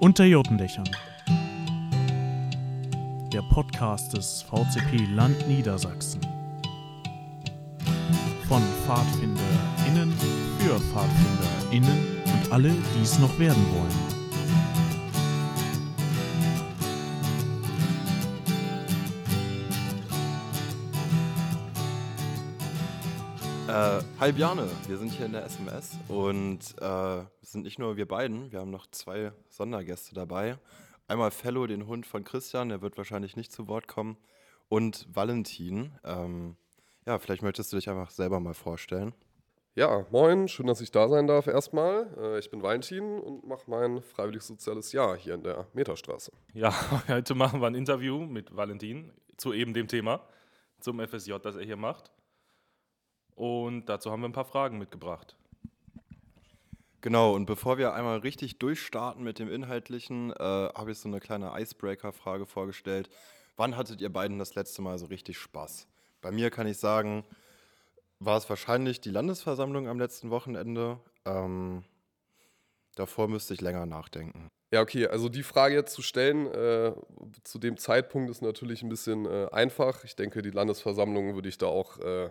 Unter 0.00 0.24
Jotendächern. 0.24 0.88
Der 3.30 3.42
Podcast 3.42 4.14
des 4.16 4.40
VCP 4.40 5.04
Land 5.14 5.46
Niedersachsen. 5.46 6.22
Von 8.48 8.62
PfadfinderInnen 8.86 10.10
für 10.58 10.80
PfadfinderInnen 10.80 12.16
und 12.24 12.50
alle, 12.50 12.70
die 12.70 13.02
es 13.02 13.18
noch 13.18 13.38
werden 13.38 13.62
wollen. 13.74 14.09
Hi 24.20 24.32
Bjarne, 24.32 24.68
wir 24.86 24.98
sind 24.98 25.12
hier 25.12 25.24
in 25.24 25.32
der 25.32 25.46
SMS 25.46 25.96
und 26.08 26.60
äh, 26.78 27.24
sind 27.40 27.62
nicht 27.62 27.78
nur 27.78 27.96
wir 27.96 28.06
beiden, 28.06 28.52
wir 28.52 28.60
haben 28.60 28.70
noch 28.70 28.86
zwei 28.90 29.32
Sondergäste 29.48 30.14
dabei. 30.14 30.58
Einmal 31.08 31.30
Fellow, 31.30 31.66
den 31.66 31.86
Hund 31.86 32.06
von 32.06 32.22
Christian, 32.22 32.68
der 32.68 32.82
wird 32.82 32.98
wahrscheinlich 32.98 33.34
nicht 33.34 33.50
zu 33.50 33.66
Wort 33.66 33.88
kommen, 33.88 34.18
und 34.68 35.06
Valentin. 35.10 35.92
Ähm, 36.04 36.56
ja, 37.06 37.18
vielleicht 37.18 37.42
möchtest 37.42 37.72
du 37.72 37.76
dich 37.76 37.88
einfach 37.88 38.10
selber 38.10 38.40
mal 38.40 38.52
vorstellen. 38.52 39.14
Ja, 39.74 40.04
moin, 40.10 40.48
schön, 40.48 40.66
dass 40.66 40.82
ich 40.82 40.90
da 40.90 41.08
sein 41.08 41.26
darf 41.26 41.46
erstmal. 41.46 42.14
Äh, 42.18 42.40
ich 42.40 42.50
bin 42.50 42.62
Valentin 42.62 43.20
und 43.20 43.46
mache 43.46 43.70
mein 43.70 44.02
freiwillig 44.02 44.42
soziales 44.42 44.92
Jahr 44.92 45.16
hier 45.16 45.32
in 45.32 45.44
der 45.44 45.66
Meterstraße. 45.72 46.30
Ja, 46.52 46.74
heute 47.08 47.34
machen 47.34 47.62
wir 47.62 47.68
ein 47.68 47.74
Interview 47.74 48.18
mit 48.20 48.54
Valentin 48.54 49.12
zu 49.38 49.54
eben 49.54 49.72
dem 49.72 49.88
Thema, 49.88 50.20
zum 50.78 51.00
FSJ, 51.00 51.36
das 51.42 51.56
er 51.56 51.64
hier 51.64 51.78
macht. 51.78 52.10
Und 53.40 53.86
dazu 53.86 54.10
haben 54.10 54.20
wir 54.20 54.28
ein 54.28 54.34
paar 54.34 54.44
Fragen 54.44 54.76
mitgebracht. 54.76 55.34
Genau, 57.00 57.32
und 57.34 57.46
bevor 57.46 57.78
wir 57.78 57.94
einmal 57.94 58.18
richtig 58.18 58.58
durchstarten 58.58 59.24
mit 59.24 59.38
dem 59.38 59.50
Inhaltlichen, 59.50 60.30
äh, 60.32 60.34
habe 60.44 60.90
ich 60.90 60.98
so 60.98 61.08
eine 61.08 61.20
kleine 61.20 61.58
Icebreaker-Frage 61.58 62.44
vorgestellt. 62.44 63.08
Wann 63.56 63.78
hattet 63.78 64.02
ihr 64.02 64.12
beiden 64.12 64.38
das 64.38 64.56
letzte 64.56 64.82
Mal 64.82 64.98
so 64.98 65.06
richtig 65.06 65.38
Spaß? 65.38 65.86
Bei 66.20 66.30
mir 66.30 66.50
kann 66.50 66.66
ich 66.66 66.76
sagen, 66.76 67.24
war 68.18 68.36
es 68.36 68.46
wahrscheinlich 68.50 69.00
die 69.00 69.10
Landesversammlung 69.10 69.88
am 69.88 69.98
letzten 69.98 70.28
Wochenende. 70.28 71.00
Ähm, 71.24 71.82
davor 72.94 73.26
müsste 73.26 73.54
ich 73.54 73.62
länger 73.62 73.86
nachdenken. 73.86 74.50
Ja, 74.70 74.82
okay, 74.82 75.06
also 75.06 75.30
die 75.30 75.44
Frage 75.44 75.76
jetzt 75.76 75.94
zu 75.94 76.02
stellen 76.02 76.46
äh, 76.48 76.92
zu 77.42 77.58
dem 77.58 77.78
Zeitpunkt 77.78 78.30
ist 78.30 78.42
natürlich 78.42 78.82
ein 78.82 78.90
bisschen 78.90 79.24
äh, 79.24 79.48
einfach. 79.50 80.04
Ich 80.04 80.14
denke, 80.14 80.42
die 80.42 80.50
Landesversammlung 80.50 81.34
würde 81.34 81.48
ich 81.48 81.56
da 81.56 81.68
auch 81.68 81.96
äh, 82.00 82.28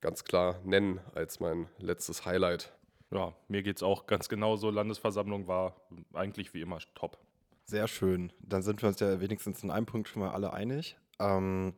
ganz 0.00 0.24
klar 0.24 0.60
nennen 0.64 1.00
als 1.14 1.40
mein 1.40 1.68
letztes 1.78 2.24
Highlight. 2.24 2.72
Ja, 3.10 3.34
mir 3.48 3.62
geht 3.62 3.76
es 3.76 3.82
auch 3.82 4.06
ganz 4.06 4.28
genauso. 4.28 4.70
Landesversammlung 4.70 5.46
war 5.48 5.76
eigentlich 6.12 6.54
wie 6.54 6.60
immer 6.60 6.78
top. 6.94 7.18
Sehr 7.64 7.88
schön. 7.88 8.32
Dann 8.40 8.62
sind 8.62 8.82
wir 8.82 8.88
uns 8.88 9.00
ja 9.00 9.20
wenigstens 9.20 9.62
in 9.62 9.70
einem 9.70 9.86
Punkt 9.86 10.08
schon 10.08 10.22
mal 10.22 10.30
alle 10.30 10.52
einig. 10.52 10.96
Ähm, 11.18 11.74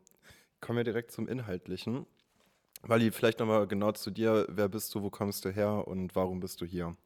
kommen 0.61 0.77
wir 0.77 0.85
direkt 0.85 1.11
zum 1.11 1.29
Inhaltlichen. 1.29 2.07
Wally, 2.83 3.13
vielleicht 3.13 3.39
nochmal 3.39 3.67
genau 3.67 3.93
zu 3.93 4.11
dir. 4.11 4.47
Wer 4.49 4.69
bist 4.69 4.95
du, 4.95 5.03
wo 5.03 5.11
kommst 5.11 5.45
du 5.45 5.51
her 5.51 5.87
und 5.87 6.15
warum 6.17 6.41
bist 6.41 6.61
du 6.61 6.67
hier? 6.67 6.97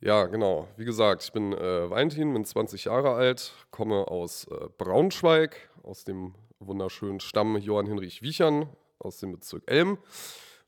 Ja, 0.00 0.26
genau. 0.26 0.68
Wie 0.76 0.84
gesagt, 0.84 1.22
ich 1.22 1.32
bin 1.32 1.52
äh, 1.52 1.88
Valentin, 1.88 2.32
bin 2.32 2.44
20 2.44 2.86
Jahre 2.86 3.12
alt, 3.14 3.52
komme 3.70 4.08
aus 4.08 4.44
äh, 4.48 4.68
Braunschweig, 4.76 5.70
aus 5.82 6.04
dem 6.04 6.34
wunderschönen 6.58 7.20
Stamm 7.20 7.56
Johann 7.56 7.86
Hinrich 7.86 8.22
Wiechern, 8.22 8.68
aus 8.98 9.18
dem 9.18 9.32
Bezirk 9.32 9.62
Elm. 9.66 9.98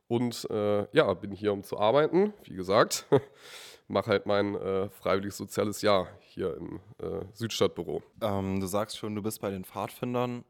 Und 0.08 0.48
äh, 0.50 0.86
ja, 0.92 1.12
bin 1.14 1.32
hier, 1.32 1.52
um 1.52 1.62
zu 1.62 1.78
arbeiten, 1.78 2.32
wie 2.44 2.54
gesagt. 2.54 3.06
Mache 3.88 4.10
halt 4.10 4.26
mein 4.26 4.54
äh, 4.54 4.88
freiwilliges 4.88 5.36
soziales 5.36 5.82
Jahr 5.82 6.08
hier 6.20 6.56
im 6.56 6.80
äh, 7.02 7.24
Südstadtbüro. 7.32 8.02
Ähm, 8.22 8.60
du 8.60 8.66
sagst 8.66 8.96
schon, 8.96 9.14
du 9.14 9.22
bist 9.22 9.40
bei 9.40 9.50
den 9.50 9.64
Pfadfindern. 9.64 10.44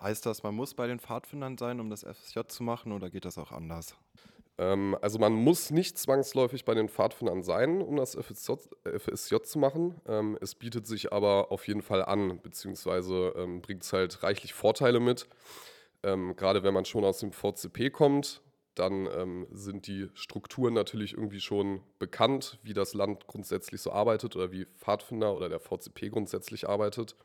Heißt 0.00 0.24
das, 0.26 0.42
man 0.42 0.54
muss 0.54 0.74
bei 0.74 0.86
den 0.86 1.00
Pfadfindern 1.00 1.58
sein, 1.58 1.80
um 1.80 1.90
das 1.90 2.04
FSJ 2.04 2.40
zu 2.46 2.62
machen, 2.62 2.92
oder 2.92 3.10
geht 3.10 3.24
das 3.24 3.36
auch 3.36 3.50
anders? 3.52 3.96
Ähm, 4.58 4.96
also 5.00 5.18
man 5.18 5.32
muss 5.32 5.70
nicht 5.70 5.98
zwangsläufig 5.98 6.64
bei 6.64 6.74
den 6.74 6.88
Pfadfindern 6.88 7.42
sein, 7.42 7.80
um 7.80 7.96
das 7.96 8.14
FSJ, 8.14 8.52
FSJ 8.84 9.36
zu 9.44 9.58
machen. 9.58 10.00
Ähm, 10.06 10.38
es 10.40 10.54
bietet 10.54 10.86
sich 10.86 11.12
aber 11.12 11.50
auf 11.52 11.66
jeden 11.66 11.82
Fall 11.82 12.04
an, 12.04 12.40
beziehungsweise 12.40 13.34
ähm, 13.36 13.62
bringt 13.62 13.84
es 13.84 13.92
halt 13.92 14.22
reichlich 14.22 14.54
Vorteile 14.54 15.00
mit. 15.00 15.28
Ähm, 16.02 16.36
gerade 16.36 16.62
wenn 16.62 16.74
man 16.74 16.84
schon 16.84 17.04
aus 17.04 17.18
dem 17.18 17.32
VCP 17.32 17.90
kommt, 17.90 18.40
dann 18.78 19.06
ähm, 19.06 19.46
sind 19.50 19.86
die 19.86 20.08
Strukturen 20.14 20.74
natürlich 20.74 21.14
irgendwie 21.14 21.40
schon 21.40 21.80
bekannt, 21.98 22.58
wie 22.62 22.74
das 22.74 22.94
Land 22.94 23.26
grundsätzlich 23.26 23.80
so 23.80 23.92
arbeitet 23.92 24.36
oder 24.36 24.52
wie 24.52 24.66
Pfadfinder 24.78 25.34
oder 25.34 25.48
der 25.48 25.60
VCP 25.60 26.10
grundsätzlich 26.10 26.68
arbeitet. 26.68 27.16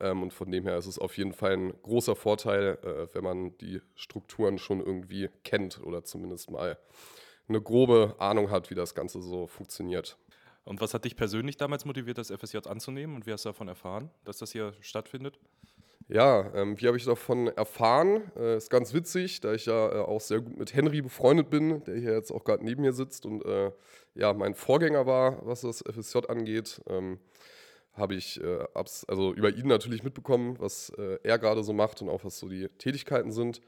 Ähm, 0.00 0.22
und 0.22 0.32
von 0.32 0.50
dem 0.50 0.64
her 0.64 0.76
ist 0.76 0.86
es 0.86 0.98
auf 0.98 1.16
jeden 1.16 1.32
Fall 1.32 1.52
ein 1.52 1.82
großer 1.82 2.16
Vorteil, 2.16 2.78
äh, 2.82 3.14
wenn 3.14 3.24
man 3.24 3.56
die 3.58 3.80
Strukturen 3.94 4.58
schon 4.58 4.80
irgendwie 4.80 5.30
kennt 5.44 5.80
oder 5.82 6.04
zumindest 6.04 6.50
mal 6.50 6.78
eine 7.48 7.60
grobe 7.60 8.14
Ahnung 8.18 8.50
hat, 8.50 8.70
wie 8.70 8.74
das 8.74 8.94
Ganze 8.94 9.20
so 9.20 9.46
funktioniert. 9.46 10.16
Und 10.64 10.80
was 10.80 10.94
hat 10.94 11.04
dich 11.04 11.16
persönlich 11.16 11.56
damals 11.56 11.84
motiviert, 11.84 12.18
das 12.18 12.30
FSJ 12.30 12.58
anzunehmen 12.68 13.16
und 13.16 13.26
wie 13.26 13.32
hast 13.32 13.44
du 13.44 13.48
davon 13.48 13.68
erfahren, 13.68 14.10
dass 14.24 14.38
das 14.38 14.52
hier 14.52 14.74
stattfindet? 14.80 15.38
Ja, 16.08 16.52
ähm, 16.54 16.78
wie 16.80 16.86
habe 16.86 16.96
ich 16.96 17.04
davon 17.04 17.48
erfahren? 17.48 18.30
Äh, 18.36 18.56
ist 18.56 18.70
ganz 18.70 18.92
witzig, 18.92 19.40
da 19.40 19.54
ich 19.54 19.66
ja 19.66 19.92
äh, 19.92 19.98
auch 20.00 20.20
sehr 20.20 20.40
gut 20.40 20.58
mit 20.58 20.74
Henry 20.74 21.00
befreundet 21.00 21.48
bin, 21.48 21.82
der 21.84 21.96
hier 21.96 22.12
jetzt 22.12 22.30
auch 22.32 22.44
gerade 22.44 22.64
neben 22.64 22.82
mir 22.82 22.92
sitzt 22.92 23.24
und 23.24 23.44
äh, 23.44 23.70
ja, 24.14 24.32
mein 24.34 24.54
Vorgänger 24.54 25.06
war, 25.06 25.44
was 25.46 25.62
das 25.62 25.82
FSJ 25.82 26.18
angeht. 26.28 26.82
Ähm, 26.86 27.18
habe 27.94 28.14
ich 28.14 28.42
äh, 28.42 28.64
also 28.74 29.34
über 29.34 29.50
ihn 29.50 29.66
natürlich 29.66 30.02
mitbekommen, 30.02 30.58
was 30.58 30.90
äh, 30.96 31.18
er 31.22 31.38
gerade 31.38 31.62
so 31.62 31.72
macht 31.74 32.00
und 32.00 32.08
auch 32.08 32.24
was 32.24 32.38
so 32.38 32.48
die 32.48 32.68
Tätigkeiten 32.78 33.32
sind. 33.32 33.60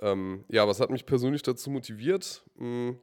Ähm, 0.00 0.44
ja, 0.48 0.68
was 0.68 0.80
hat 0.80 0.90
mich 0.90 1.04
persönlich 1.04 1.42
dazu 1.42 1.70
motiviert? 1.70 2.44
Hm, 2.58 2.98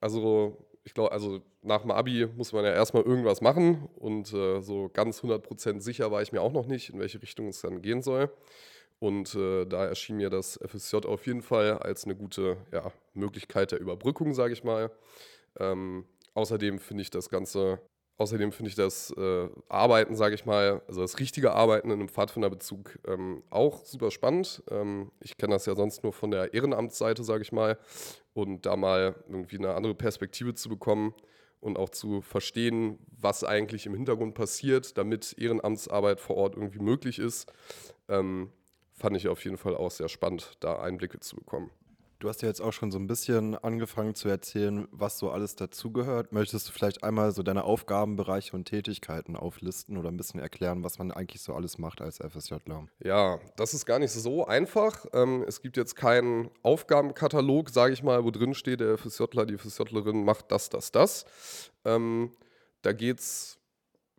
also 0.00 0.56
ich 0.88 0.94
glaube, 0.94 1.12
also 1.12 1.42
nach 1.60 1.82
dem 1.82 1.90
Abi 1.90 2.26
muss 2.34 2.54
man 2.54 2.64
ja 2.64 2.72
erstmal 2.72 3.02
irgendwas 3.02 3.42
machen 3.42 3.90
und 3.96 4.32
äh, 4.32 4.62
so 4.62 4.88
ganz 4.88 5.20
100% 5.20 5.82
sicher 5.82 6.10
war 6.10 6.22
ich 6.22 6.32
mir 6.32 6.40
auch 6.40 6.52
noch 6.54 6.66
nicht, 6.66 6.88
in 6.88 6.98
welche 6.98 7.20
Richtung 7.20 7.48
es 7.48 7.60
dann 7.60 7.82
gehen 7.82 8.00
soll. 8.00 8.32
Und 8.98 9.34
äh, 9.34 9.66
da 9.66 9.84
erschien 9.84 10.16
mir 10.16 10.30
das 10.30 10.58
FSJ 10.66 11.06
auf 11.06 11.26
jeden 11.26 11.42
Fall 11.42 11.76
als 11.76 12.06
eine 12.06 12.16
gute 12.16 12.56
ja, 12.72 12.90
Möglichkeit 13.12 13.72
der 13.72 13.80
Überbrückung, 13.80 14.32
sage 14.32 14.54
ich 14.54 14.64
mal. 14.64 14.90
Ähm, 15.60 16.06
außerdem 16.32 16.78
finde 16.78 17.02
ich 17.02 17.10
das 17.10 17.28
Ganze 17.28 17.80
Außerdem 18.18 18.50
finde 18.50 18.68
ich 18.70 18.74
das 18.74 19.12
äh, 19.16 19.48
Arbeiten, 19.68 20.16
sage 20.16 20.34
ich 20.34 20.44
mal, 20.44 20.82
also 20.88 21.00
das 21.00 21.20
richtige 21.20 21.52
Arbeiten 21.52 21.90
in 21.90 22.00
einem 22.00 22.08
Pfadfinderbezug 22.08 22.98
ähm, 23.06 23.44
auch 23.48 23.84
super 23.84 24.10
spannend. 24.10 24.60
Ähm, 24.70 25.12
ich 25.20 25.36
kenne 25.36 25.54
das 25.54 25.66
ja 25.66 25.76
sonst 25.76 26.02
nur 26.02 26.12
von 26.12 26.32
der 26.32 26.52
Ehrenamtsseite, 26.52 27.22
sage 27.22 27.42
ich 27.42 27.52
mal. 27.52 27.78
Und 28.34 28.66
da 28.66 28.76
mal 28.76 29.14
irgendwie 29.28 29.58
eine 29.58 29.74
andere 29.74 29.94
Perspektive 29.94 30.52
zu 30.54 30.68
bekommen 30.68 31.14
und 31.60 31.78
auch 31.78 31.90
zu 31.90 32.20
verstehen, 32.20 32.98
was 33.06 33.44
eigentlich 33.44 33.86
im 33.86 33.94
Hintergrund 33.94 34.34
passiert, 34.34 34.98
damit 34.98 35.36
Ehrenamtsarbeit 35.38 36.18
vor 36.18 36.36
Ort 36.36 36.56
irgendwie 36.56 36.80
möglich 36.80 37.20
ist, 37.20 37.52
ähm, 38.08 38.50
fand 38.94 39.16
ich 39.16 39.28
auf 39.28 39.44
jeden 39.44 39.58
Fall 39.58 39.76
auch 39.76 39.92
sehr 39.92 40.08
spannend, 40.08 40.56
da 40.58 40.80
Einblicke 40.80 41.20
zu 41.20 41.36
bekommen. 41.36 41.70
Du 42.20 42.28
hast 42.28 42.42
ja 42.42 42.48
jetzt 42.48 42.60
auch 42.60 42.72
schon 42.72 42.90
so 42.90 42.98
ein 42.98 43.06
bisschen 43.06 43.54
angefangen 43.54 44.16
zu 44.16 44.28
erzählen, 44.28 44.88
was 44.90 45.18
so 45.18 45.30
alles 45.30 45.54
dazugehört. 45.54 46.32
Möchtest 46.32 46.68
du 46.68 46.72
vielleicht 46.72 47.04
einmal 47.04 47.30
so 47.30 47.44
deine 47.44 47.62
Aufgabenbereiche 47.62 48.56
und 48.56 48.64
Tätigkeiten 48.64 49.36
auflisten 49.36 49.96
oder 49.96 50.08
ein 50.08 50.16
bisschen 50.16 50.40
erklären, 50.40 50.82
was 50.82 50.98
man 50.98 51.12
eigentlich 51.12 51.42
so 51.42 51.54
alles 51.54 51.78
macht 51.78 52.00
als 52.00 52.18
FSJler? 52.18 52.88
Ja, 53.04 53.38
das 53.56 53.72
ist 53.72 53.86
gar 53.86 54.00
nicht 54.00 54.10
so 54.10 54.44
einfach. 54.44 55.06
Ähm, 55.12 55.44
es 55.46 55.62
gibt 55.62 55.76
jetzt 55.76 55.94
keinen 55.94 56.50
Aufgabenkatalog, 56.64 57.70
sage 57.70 57.92
ich 57.92 58.02
mal, 58.02 58.24
wo 58.24 58.32
drin 58.32 58.54
steht, 58.54 58.80
der 58.80 58.98
FSJler, 58.98 59.46
die 59.46 59.56
FSJlerin 59.56 60.24
macht 60.24 60.50
das, 60.50 60.70
das, 60.70 60.90
das. 60.90 61.24
Ähm, 61.84 62.32
da 62.82 62.92
geht 62.92 63.20
es 63.20 63.58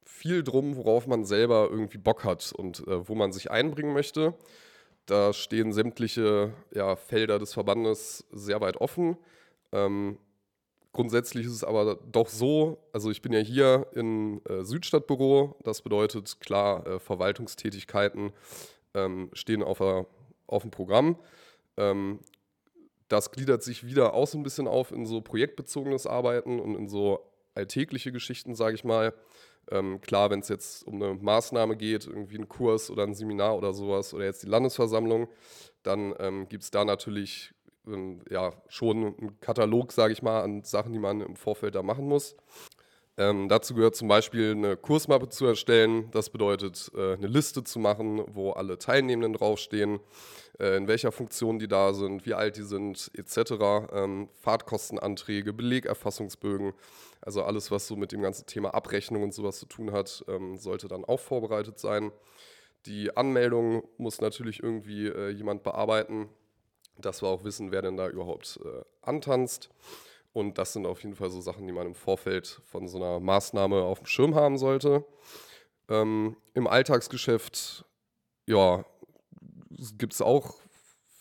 viel 0.05 0.43
drum, 0.43 0.77
worauf 0.77 1.05
man 1.05 1.25
selber 1.25 1.67
irgendwie 1.69 1.97
Bock 1.97 2.23
hat 2.23 2.53
und 2.53 2.79
äh, 2.87 3.09
wo 3.09 3.15
man 3.15 3.33
sich 3.33 3.51
einbringen 3.51 3.91
möchte. 3.91 4.35
Da 5.09 5.33
stehen 5.33 5.73
sämtliche 5.73 6.53
ja, 6.71 6.95
Felder 6.95 7.39
des 7.39 7.53
Verbandes 7.53 8.27
sehr 8.31 8.61
weit 8.61 8.77
offen. 8.77 9.17
Ähm, 9.71 10.19
grundsätzlich 10.93 11.47
ist 11.47 11.53
es 11.53 11.63
aber 11.63 11.95
doch 11.95 12.29
so, 12.29 12.77
also 12.93 13.09
ich 13.09 13.23
bin 13.23 13.33
ja 13.33 13.39
hier 13.39 13.87
im 13.93 14.39
äh, 14.47 14.63
Südstadtbüro, 14.63 15.55
das 15.63 15.81
bedeutet 15.81 16.39
klar, 16.41 16.85
äh, 16.85 16.99
Verwaltungstätigkeiten 16.99 18.33
ähm, 18.93 19.31
stehen 19.33 19.63
auf, 19.63 19.81
a, 19.81 20.05
auf 20.45 20.61
dem 20.61 20.69
Programm. 20.69 21.17
Ähm, 21.77 22.19
das 23.07 23.31
gliedert 23.31 23.63
sich 23.63 23.87
wieder 23.87 24.13
auch 24.13 24.27
so 24.27 24.37
ein 24.37 24.43
bisschen 24.43 24.67
auf 24.67 24.91
in 24.91 25.07
so 25.07 25.21
projektbezogenes 25.21 26.05
Arbeiten 26.05 26.59
und 26.59 26.75
in 26.75 26.87
so 26.87 27.31
alltägliche 27.55 28.11
Geschichten, 28.11 28.53
sage 28.53 28.75
ich 28.75 28.83
mal. 28.83 29.15
Ähm, 29.71 30.01
klar, 30.01 30.29
wenn 30.29 30.39
es 30.39 30.49
jetzt 30.49 30.85
um 30.87 31.01
eine 31.01 31.13
Maßnahme 31.13 31.77
geht, 31.77 32.07
irgendwie 32.07 32.37
ein 32.37 32.49
Kurs 32.49 32.89
oder 32.89 33.03
ein 33.03 33.13
Seminar 33.13 33.57
oder 33.57 33.73
sowas 33.73 34.13
oder 34.13 34.25
jetzt 34.25 34.43
die 34.43 34.47
Landesversammlung, 34.47 35.27
dann 35.83 36.13
ähm, 36.19 36.49
gibt 36.49 36.63
es 36.63 36.71
da 36.71 36.85
natürlich 36.85 37.53
ähm, 37.87 38.21
ja, 38.29 38.53
schon 38.67 38.97
einen 38.97 39.39
Katalog, 39.39 39.91
sage 39.91 40.13
ich 40.13 40.21
mal, 40.21 40.41
an 40.41 40.63
Sachen, 40.63 40.93
die 40.93 40.99
man 40.99 41.21
im 41.21 41.35
Vorfeld 41.35 41.75
da 41.75 41.83
machen 41.83 42.07
muss. 42.07 42.35
Ähm, 43.19 43.49
dazu 43.49 43.73
gehört 43.73 43.97
zum 43.97 44.07
Beispiel 44.07 44.51
eine 44.51 44.77
Kursmappe 44.77 45.27
zu 45.27 45.45
erstellen. 45.45 46.09
Das 46.11 46.29
bedeutet, 46.29 46.89
äh, 46.95 47.15
eine 47.15 47.27
Liste 47.27 47.65
zu 47.65 47.77
machen, 47.77 48.23
wo 48.33 48.51
alle 48.51 48.79
Teilnehmenden 48.79 49.33
draufstehen, 49.33 49.99
äh, 50.57 50.77
in 50.77 50.87
welcher 50.87 51.11
Funktion 51.11 51.59
die 51.59 51.67
da 51.67 51.93
sind, 51.93 52.25
wie 52.25 52.33
alt 52.33 52.55
die 52.55 52.63
sind, 52.63 53.11
etc. 53.13 53.89
Ähm, 53.91 54.29
Fahrtkostenanträge, 54.35 55.51
Belegerfassungsbögen, 55.51 56.71
also 57.19 57.43
alles, 57.43 57.71
was 57.71 57.87
so 57.87 57.97
mit 57.97 58.13
dem 58.13 58.21
ganzen 58.21 58.45
Thema 58.45 58.73
Abrechnung 58.73 59.23
und 59.23 59.33
sowas 59.33 59.59
zu 59.59 59.65
tun 59.65 59.91
hat, 59.91 60.23
ähm, 60.29 60.55
sollte 60.55 60.87
dann 60.87 61.03
auch 61.03 61.19
vorbereitet 61.19 61.77
sein. 61.77 62.13
Die 62.85 63.17
Anmeldung 63.17 63.83
muss 63.97 64.21
natürlich 64.21 64.63
irgendwie 64.63 65.07
äh, 65.07 65.27
jemand 65.27 65.63
bearbeiten, 65.63 66.29
dass 66.97 67.21
wir 67.21 67.27
auch 67.27 67.43
wissen, 67.43 67.73
wer 67.73 67.81
denn 67.81 67.97
da 67.97 68.07
überhaupt 68.07 68.61
äh, 68.63 68.81
antanzt. 69.01 69.69
Und 70.33 70.57
das 70.57 70.73
sind 70.73 70.85
auf 70.85 71.01
jeden 71.03 71.15
Fall 71.15 71.29
so 71.29 71.41
Sachen, 71.41 71.65
die 71.65 71.73
man 71.73 71.87
im 71.87 71.95
Vorfeld 71.95 72.61
von 72.65 72.87
so 72.87 72.97
einer 72.97 73.19
Maßnahme 73.19 73.81
auf 73.81 73.99
dem 73.99 74.05
Schirm 74.05 74.35
haben 74.35 74.57
sollte. 74.57 75.05
Ähm, 75.89 76.37
Im 76.53 76.67
Alltagsgeschäft, 76.67 77.85
ja, 78.47 78.85
gibt 79.97 80.13
es 80.13 80.21
auch 80.21 80.55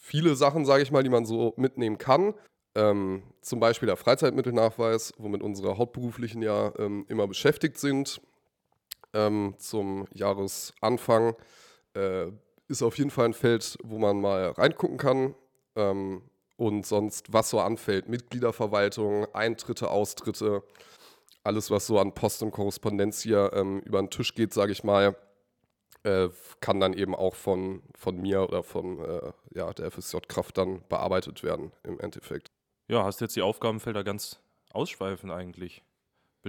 viele 0.01 0.37
Sachen, 0.37 0.65
sage 0.65 0.83
ich 0.83 0.91
mal, 0.91 1.03
die 1.03 1.11
man 1.11 1.25
so 1.25 1.55
mitnehmen 1.57 1.99
kann. 1.99 2.35
Ähm, 2.75 3.23
zum 3.41 3.61
Beispiel 3.61 3.87
der 3.87 3.97
Freizeitmittelnachweis, 3.97 5.13
womit 5.19 5.43
unsere 5.43 5.79
Hauptberuflichen 5.79 6.43
ja 6.43 6.73
ähm, 6.79 7.07
immer 7.09 7.27
beschäftigt 7.27 7.79
sind. 7.79 8.21
Ähm, 9.15 9.55
zum 9.59 10.07
Jahresanfang 10.13 11.35
äh, 11.95 12.27
ist 12.69 12.83
auf 12.83 12.99
jeden 12.99 13.11
Fall 13.11 13.27
ein 13.27 13.35
Feld, 13.35 13.79
wo 13.83 13.99
man 13.99 14.21
mal 14.21 14.51
reingucken 14.51 14.99
kann. 14.99 15.35
Und 16.59 16.85
sonst, 16.85 17.33
was 17.33 17.51
so 17.51 17.61
anfällt, 17.61 18.09
Mitgliederverwaltung, 18.09 19.33
Eintritte, 19.33 19.91
Austritte, 19.91 20.65
alles, 21.45 21.71
was 21.71 21.87
so 21.87 22.01
an 22.01 22.15
Post 22.15 22.43
und 22.43 22.51
Korrespondenz 22.51 23.23
hier 23.23 23.53
ähm, 23.55 23.79
über 23.85 24.03
den 24.03 24.11
Tisch 24.11 24.35
geht, 24.35 24.53
sage 24.53 24.73
ich 24.73 24.83
mal, 24.83 25.17
äh, 26.03 26.29
kann 26.61 26.81
dann 26.81 26.95
eben 26.95 27.15
auch 27.15 27.37
von, 27.37 27.83
von 27.97 28.21
mir 28.21 28.43
oder 28.43 28.65
von 28.65 28.99
äh, 28.99 29.33
ja, 29.55 29.73
der 29.73 29.93
FSJ-Kraft 29.93 30.59
dann 30.59 30.83
bearbeitet 30.89 31.45
werden 31.45 31.71
im 31.85 32.01
Endeffekt. 32.01 32.49
Ja, 32.89 33.05
hast 33.05 33.21
jetzt 33.21 33.37
die 33.37 33.43
Aufgabenfelder 33.43 34.03
ganz 34.03 34.41
ausschweifend 34.73 35.31
eigentlich 35.31 35.85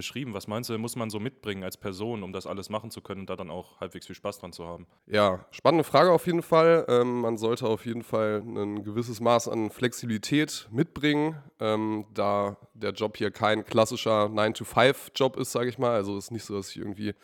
beschrieben. 0.00 0.32
Was 0.32 0.48
meinst 0.48 0.70
du, 0.70 0.78
muss 0.78 0.96
man 0.96 1.10
so 1.10 1.20
mitbringen 1.20 1.62
als 1.62 1.76
Person, 1.76 2.22
um 2.22 2.32
das 2.32 2.46
alles 2.46 2.70
machen 2.70 2.90
zu 2.90 3.02
können 3.02 3.20
und 3.20 3.30
da 3.30 3.36
dann 3.36 3.50
auch 3.50 3.78
halbwegs 3.80 4.06
viel 4.06 4.16
Spaß 4.16 4.38
dran 4.38 4.50
zu 4.50 4.64
haben? 4.66 4.86
Ja, 5.06 5.44
spannende 5.50 5.84
Frage 5.84 6.10
auf 6.10 6.24
jeden 6.24 6.40
Fall. 6.40 6.86
Ähm, 6.88 7.20
man 7.20 7.36
sollte 7.36 7.66
auf 7.66 7.84
jeden 7.84 8.02
Fall 8.02 8.42
ein 8.42 8.82
gewisses 8.82 9.20
Maß 9.20 9.48
an 9.48 9.68
Flexibilität 9.68 10.68
mitbringen, 10.72 11.36
ähm, 11.58 12.06
da 12.14 12.56
der 12.72 12.92
Job 12.92 13.18
hier 13.18 13.30
kein 13.30 13.62
klassischer 13.62 14.30
9-to-5-Job 14.30 15.36
ist, 15.36 15.52
sage 15.52 15.68
ich 15.68 15.76
mal. 15.76 15.92
Also 15.92 16.16
es 16.16 16.24
ist 16.24 16.30
nicht 16.30 16.44
so, 16.44 16.56
dass 16.56 16.70
ich 16.70 16.78
irgendwie 16.78 17.14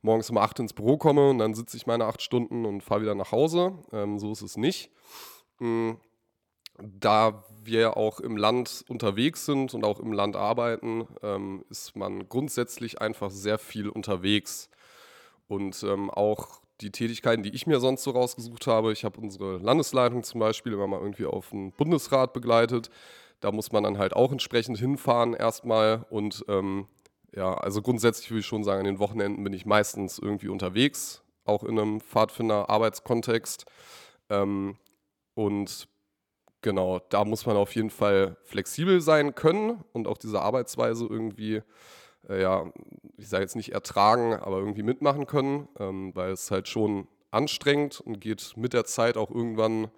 morgens 0.00 0.30
um 0.30 0.38
8 0.38 0.60
ins 0.60 0.72
Büro 0.72 0.96
komme 0.96 1.28
und 1.28 1.40
dann 1.40 1.52
sitze 1.52 1.76
ich 1.76 1.86
meine 1.86 2.06
8 2.06 2.22
Stunden 2.22 2.64
und 2.64 2.82
fahre 2.82 3.02
wieder 3.02 3.14
nach 3.14 3.32
Hause. 3.32 3.74
Ähm, 3.92 4.18
so 4.18 4.32
ist 4.32 4.40
es 4.40 4.56
nicht. 4.56 4.90
Mhm 5.58 5.98
da 6.78 7.44
wir 7.66 7.96
auch 7.96 8.20
im 8.20 8.36
Land 8.36 8.84
unterwegs 8.88 9.46
sind 9.46 9.74
und 9.74 9.84
auch 9.84 10.00
im 10.00 10.12
Land 10.12 10.36
arbeiten, 10.36 11.06
ähm, 11.22 11.64
ist 11.70 11.96
man 11.96 12.28
grundsätzlich 12.28 13.00
einfach 13.00 13.30
sehr 13.30 13.58
viel 13.58 13.88
unterwegs. 13.88 14.68
Und 15.46 15.82
ähm, 15.82 16.10
auch 16.10 16.60
die 16.80 16.90
Tätigkeiten, 16.90 17.42
die 17.42 17.54
ich 17.54 17.66
mir 17.66 17.80
sonst 17.80 18.02
so 18.02 18.10
rausgesucht 18.10 18.66
habe, 18.66 18.92
ich 18.92 19.04
habe 19.04 19.20
unsere 19.20 19.58
Landesleitung 19.58 20.22
zum 20.22 20.40
Beispiel 20.40 20.72
immer 20.72 20.86
mal 20.86 21.00
irgendwie 21.00 21.26
auf 21.26 21.50
den 21.50 21.72
Bundesrat 21.72 22.32
begleitet. 22.32 22.90
Da 23.40 23.52
muss 23.52 23.72
man 23.72 23.84
dann 23.84 23.98
halt 23.98 24.14
auch 24.14 24.32
entsprechend 24.32 24.78
hinfahren 24.78 25.34
erstmal. 25.34 26.06
Und 26.10 26.44
ähm, 26.48 26.86
ja, 27.34 27.54
also 27.54 27.82
grundsätzlich 27.82 28.30
würde 28.30 28.40
ich 28.40 28.46
schon 28.46 28.64
sagen, 28.64 28.80
an 28.80 28.86
den 28.86 28.98
Wochenenden 28.98 29.44
bin 29.44 29.52
ich 29.52 29.66
meistens 29.66 30.18
irgendwie 30.18 30.48
unterwegs, 30.48 31.22
auch 31.44 31.62
in 31.62 31.78
einem 31.78 32.00
Pfadfinder-Arbeitskontext. 32.00 33.66
Ähm, 34.30 34.76
und 35.34 35.88
Genau, 36.64 36.98
da 37.10 37.26
muss 37.26 37.44
man 37.44 37.58
auf 37.58 37.74
jeden 37.74 37.90
Fall 37.90 38.38
flexibel 38.42 39.02
sein 39.02 39.34
können 39.34 39.84
und 39.92 40.08
auch 40.08 40.16
diese 40.16 40.40
Arbeitsweise 40.40 41.04
irgendwie, 41.04 41.60
äh, 42.26 42.40
ja, 42.40 42.72
ich 43.18 43.28
sage 43.28 43.42
jetzt 43.42 43.54
nicht 43.54 43.72
ertragen, 43.72 44.32
aber 44.32 44.60
irgendwie 44.60 44.82
mitmachen 44.82 45.26
können, 45.26 45.68
ähm, 45.78 46.12
weil 46.14 46.30
es 46.30 46.50
halt 46.50 46.66
schon 46.66 47.06
anstrengend 47.30 48.00
und 48.00 48.18
geht 48.18 48.54
mit 48.56 48.72
der 48.72 48.86
Zeit 48.86 49.18
auch 49.18 49.28
irgendwann 49.30 49.82
ein 49.84 49.90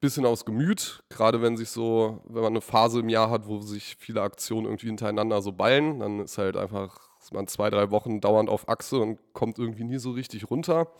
bisschen 0.00 0.24
aus 0.24 0.46
Gemüt. 0.46 1.04
Gerade 1.10 1.42
wenn 1.42 1.58
sich 1.58 1.68
so, 1.68 2.22
wenn 2.24 2.42
man 2.42 2.54
eine 2.54 2.62
Phase 2.62 3.00
im 3.00 3.10
Jahr 3.10 3.28
hat, 3.28 3.46
wo 3.46 3.60
sich 3.60 3.96
viele 3.98 4.22
Aktionen 4.22 4.64
irgendwie 4.64 4.86
hintereinander 4.86 5.42
so 5.42 5.52
ballen, 5.52 5.98
dann 5.98 6.20
ist 6.20 6.38
halt 6.38 6.56
einfach, 6.56 6.98
ist 7.20 7.34
man 7.34 7.48
zwei, 7.48 7.68
drei 7.68 7.90
Wochen 7.90 8.22
dauernd 8.22 8.48
auf 8.48 8.66
Achse 8.70 8.98
und 8.98 9.18
kommt 9.34 9.58
irgendwie 9.58 9.84
nie 9.84 9.98
so 9.98 10.12
richtig 10.12 10.48
runter 10.48 10.90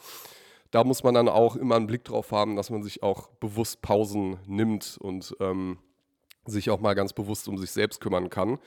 da 0.70 0.84
muss 0.84 1.02
man 1.02 1.14
dann 1.14 1.28
auch 1.28 1.56
immer 1.56 1.76
einen 1.76 1.86
Blick 1.86 2.04
drauf 2.04 2.32
haben, 2.32 2.56
dass 2.56 2.70
man 2.70 2.82
sich 2.82 3.02
auch 3.02 3.28
bewusst 3.28 3.82
Pausen 3.82 4.38
nimmt 4.46 4.98
und 5.00 5.36
ähm, 5.40 5.78
sich 6.44 6.70
auch 6.70 6.80
mal 6.80 6.94
ganz 6.94 7.12
bewusst 7.12 7.48
um 7.48 7.58
sich 7.58 7.70
selbst 7.70 8.00
kümmern 8.00 8.30
kann. 8.30 8.58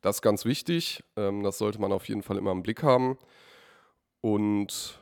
Das 0.00 0.16
ist 0.16 0.22
ganz 0.22 0.44
wichtig. 0.44 1.04
Ähm, 1.16 1.42
das 1.42 1.58
sollte 1.58 1.80
man 1.80 1.92
auf 1.92 2.08
jeden 2.08 2.22
Fall 2.22 2.38
immer 2.38 2.52
im 2.52 2.62
Blick 2.62 2.82
haben. 2.82 3.18
Und 4.20 4.98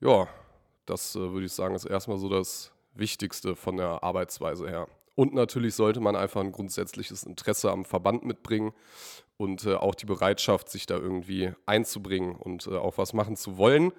ja, 0.00 0.28
das 0.86 1.14
äh, 1.16 1.32
würde 1.32 1.46
ich 1.46 1.52
sagen, 1.52 1.74
ist 1.74 1.84
erstmal 1.84 2.18
so 2.18 2.28
das 2.28 2.72
Wichtigste 2.94 3.56
von 3.56 3.76
der 3.76 4.02
Arbeitsweise 4.02 4.68
her. 4.68 4.88
Und 5.16 5.34
natürlich 5.34 5.74
sollte 5.74 6.00
man 6.00 6.16
einfach 6.16 6.40
ein 6.40 6.52
grundsätzliches 6.52 7.22
Interesse 7.22 7.70
am 7.70 7.84
Verband 7.84 8.24
mitbringen 8.24 8.72
und 9.36 9.64
äh, 9.64 9.74
auch 9.74 9.94
die 9.94 10.06
Bereitschaft, 10.06 10.68
sich 10.68 10.86
da 10.86 10.96
irgendwie 10.96 11.52
einzubringen 11.66 12.34
und 12.34 12.66
äh, 12.66 12.76
auch 12.76 12.98
was 12.98 13.12
machen 13.12 13.36
zu 13.36 13.56
wollen. 13.56 13.92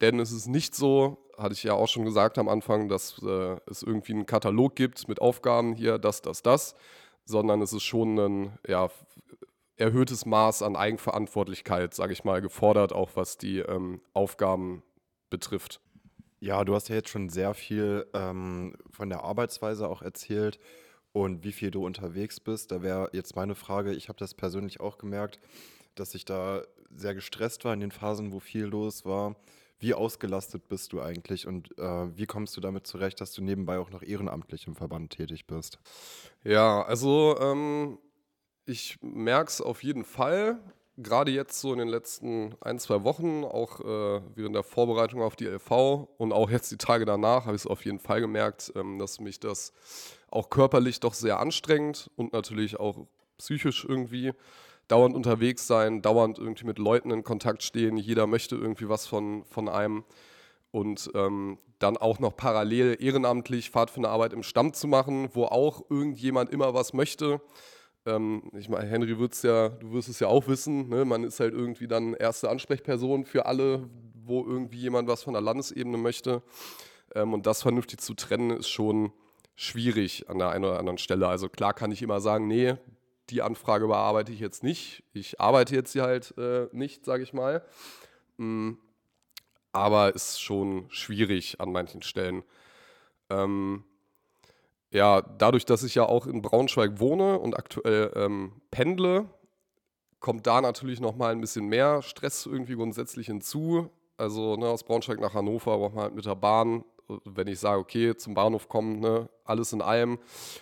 Denn 0.00 0.20
es 0.20 0.32
ist 0.32 0.46
nicht 0.46 0.74
so, 0.74 1.18
hatte 1.38 1.54
ich 1.54 1.62
ja 1.62 1.74
auch 1.74 1.88
schon 1.88 2.04
gesagt 2.04 2.38
am 2.38 2.48
Anfang, 2.48 2.88
dass 2.88 3.22
äh, 3.22 3.56
es 3.66 3.82
irgendwie 3.82 4.12
einen 4.12 4.26
Katalog 4.26 4.76
gibt 4.76 5.08
mit 5.08 5.20
Aufgaben 5.20 5.74
hier, 5.74 5.98
das, 5.98 6.22
das, 6.22 6.42
das, 6.42 6.74
sondern 7.24 7.62
es 7.62 7.72
ist 7.72 7.84
schon 7.84 8.18
ein 8.18 8.58
ja, 8.66 8.88
erhöhtes 9.76 10.26
Maß 10.26 10.62
an 10.62 10.76
Eigenverantwortlichkeit, 10.76 11.94
sage 11.94 12.12
ich 12.12 12.24
mal, 12.24 12.40
gefordert, 12.40 12.92
auch 12.92 13.10
was 13.14 13.38
die 13.38 13.58
ähm, 13.58 14.00
Aufgaben 14.12 14.82
betrifft. 15.30 15.80
Ja, 16.40 16.64
du 16.64 16.74
hast 16.74 16.88
ja 16.88 16.96
jetzt 16.96 17.08
schon 17.08 17.28
sehr 17.28 17.54
viel 17.54 18.06
ähm, 18.12 18.76
von 18.90 19.08
der 19.08 19.24
Arbeitsweise 19.24 19.88
auch 19.88 20.02
erzählt 20.02 20.58
und 21.12 21.44
wie 21.44 21.52
viel 21.52 21.70
du 21.70 21.84
unterwegs 21.84 22.40
bist. 22.40 22.70
Da 22.70 22.82
wäre 22.82 23.08
jetzt 23.12 23.36
meine 23.36 23.54
Frage, 23.54 23.94
ich 23.94 24.08
habe 24.08 24.18
das 24.18 24.34
persönlich 24.34 24.80
auch 24.80 24.98
gemerkt, 24.98 25.40
dass 25.94 26.14
ich 26.14 26.24
da 26.24 26.62
sehr 26.94 27.14
gestresst 27.14 27.64
war 27.64 27.72
in 27.72 27.80
den 27.80 27.90
Phasen, 27.90 28.32
wo 28.32 28.40
viel 28.40 28.64
los 28.64 29.04
war. 29.04 29.36
Wie 29.78 29.92
ausgelastet 29.92 30.68
bist 30.68 30.92
du 30.92 31.02
eigentlich 31.02 31.46
und 31.46 31.76
äh, 31.78 32.16
wie 32.16 32.26
kommst 32.26 32.56
du 32.56 32.60
damit 32.60 32.86
zurecht, 32.86 33.20
dass 33.20 33.32
du 33.32 33.42
nebenbei 33.42 33.78
auch 33.78 33.90
noch 33.90 34.02
ehrenamtlich 34.02 34.66
im 34.66 34.74
Verband 34.74 35.12
tätig 35.12 35.46
bist? 35.46 35.78
Ja, 36.44 36.82
also 36.82 37.36
ähm, 37.40 37.98
ich 38.64 38.98
merke 39.02 39.50
es 39.50 39.60
auf 39.60 39.82
jeden 39.82 40.04
Fall. 40.04 40.58
Gerade 40.96 41.30
jetzt 41.30 41.60
so 41.60 41.74
in 41.74 41.78
den 41.78 41.88
letzten 41.88 42.54
ein, 42.62 42.78
zwei 42.78 43.04
Wochen, 43.04 43.44
auch 43.44 43.80
äh, 43.80 44.22
während 44.34 44.54
der 44.54 44.62
Vorbereitung 44.62 45.20
auf 45.20 45.36
die 45.36 45.44
LV 45.44 46.08
und 46.16 46.32
auch 46.32 46.48
jetzt 46.50 46.72
die 46.72 46.78
Tage 46.78 47.04
danach, 47.04 47.44
habe 47.44 47.54
ich 47.54 47.62
es 47.62 47.66
auf 47.66 47.84
jeden 47.84 47.98
Fall 47.98 48.22
gemerkt, 48.22 48.72
ähm, 48.76 48.98
dass 48.98 49.20
mich 49.20 49.38
das 49.38 49.74
auch 50.30 50.48
körperlich 50.48 51.00
doch 51.00 51.12
sehr 51.12 51.38
anstrengend 51.38 52.10
und 52.16 52.32
natürlich 52.32 52.80
auch 52.80 53.06
psychisch 53.36 53.84
irgendwie 53.84 54.32
dauernd 54.88 55.14
unterwegs 55.14 55.66
sein, 55.66 56.02
dauernd 56.02 56.38
irgendwie 56.38 56.66
mit 56.66 56.78
Leuten 56.78 57.10
in 57.10 57.24
Kontakt 57.24 57.62
stehen. 57.62 57.96
Jeder 57.96 58.26
möchte 58.26 58.56
irgendwie 58.56 58.88
was 58.88 59.06
von, 59.06 59.44
von 59.44 59.68
einem. 59.68 60.04
Und 60.70 61.10
ähm, 61.14 61.58
dann 61.78 61.96
auch 61.96 62.18
noch 62.18 62.36
parallel 62.36 62.96
ehrenamtlich 63.00 63.70
Pfadfinderarbeit 63.70 64.32
im 64.32 64.42
Stamm 64.42 64.72
zu 64.72 64.88
machen, 64.88 65.28
wo 65.32 65.44
auch 65.44 65.82
irgendjemand 65.90 66.50
immer 66.50 66.74
was 66.74 66.92
möchte. 66.92 67.40
Ähm, 68.06 68.50
ich 68.56 68.68
meine, 68.68 68.86
Henry 68.88 69.18
wird's 69.18 69.42
ja, 69.42 69.68
du 69.68 69.92
wirst 69.92 70.08
es 70.08 70.20
ja 70.20 70.28
auch 70.28 70.46
wissen, 70.48 70.88
ne? 70.88 71.04
man 71.04 71.24
ist 71.24 71.40
halt 71.40 71.52
irgendwie 71.52 71.88
dann 71.88 72.14
erste 72.14 72.48
Ansprechperson 72.48 73.24
für 73.24 73.46
alle, 73.46 73.88
wo 74.14 74.44
irgendwie 74.44 74.78
jemand 74.78 75.08
was 75.08 75.22
von 75.22 75.34
der 75.34 75.42
Landesebene 75.42 75.98
möchte. 75.98 76.42
Ähm, 77.14 77.34
und 77.34 77.46
das 77.46 77.62
vernünftig 77.62 78.00
zu 78.00 78.14
trennen, 78.14 78.50
ist 78.50 78.68
schon 78.68 79.12
schwierig 79.54 80.28
an 80.28 80.38
der 80.38 80.50
einen 80.50 80.64
oder 80.64 80.78
anderen 80.78 80.98
Stelle. 80.98 81.28
Also 81.28 81.48
klar 81.48 81.74
kann 81.74 81.90
ich 81.90 82.02
immer 82.02 82.20
sagen, 82.20 82.46
nee, 82.46 82.74
die 83.30 83.42
Anfrage 83.42 83.86
bearbeite 83.86 84.32
ich 84.32 84.40
jetzt 84.40 84.62
nicht. 84.62 85.02
Ich 85.12 85.40
arbeite 85.40 85.74
jetzt 85.74 85.92
hier 85.92 86.04
halt 86.04 86.34
äh, 86.38 86.68
nicht, 86.72 87.04
sage 87.04 87.22
ich 87.22 87.32
mal. 87.32 87.64
Mm, 88.36 88.74
aber 89.72 90.14
ist 90.14 90.40
schon 90.40 90.86
schwierig 90.88 91.60
an 91.60 91.72
manchen 91.72 92.02
Stellen. 92.02 92.44
Ähm, 93.28 93.84
ja, 94.90 95.20
dadurch, 95.20 95.64
dass 95.64 95.82
ich 95.82 95.94
ja 95.94 96.04
auch 96.04 96.26
in 96.26 96.42
Braunschweig 96.42 97.00
wohne 97.00 97.38
und 97.38 97.56
aktuell 97.56 98.12
ähm, 98.14 98.52
pendle, 98.70 99.28
kommt 100.20 100.46
da 100.46 100.60
natürlich 100.60 101.00
nochmal 101.00 101.32
ein 101.32 101.40
bisschen 101.40 101.66
mehr 101.66 102.02
Stress 102.02 102.46
irgendwie 102.46 102.74
grundsätzlich 102.74 103.26
hinzu. 103.26 103.90
Also 104.16 104.56
ne, 104.56 104.66
aus 104.66 104.84
Braunschweig 104.84 105.20
nach 105.20 105.34
Hannover 105.34 105.76
braucht 105.76 105.94
man 105.94 106.04
halt 106.04 106.14
mit 106.14 106.24
der 106.24 106.36
Bahn 106.36 106.84
wenn 107.24 107.46
ich 107.46 107.60
sage, 107.60 107.78
okay, 107.78 108.16
zum 108.16 108.34
Bahnhof 108.34 108.68
kommen, 108.68 109.00
ne, 109.00 109.28
alles 109.44 109.72
in 109.72 109.80
allem 109.80 110.18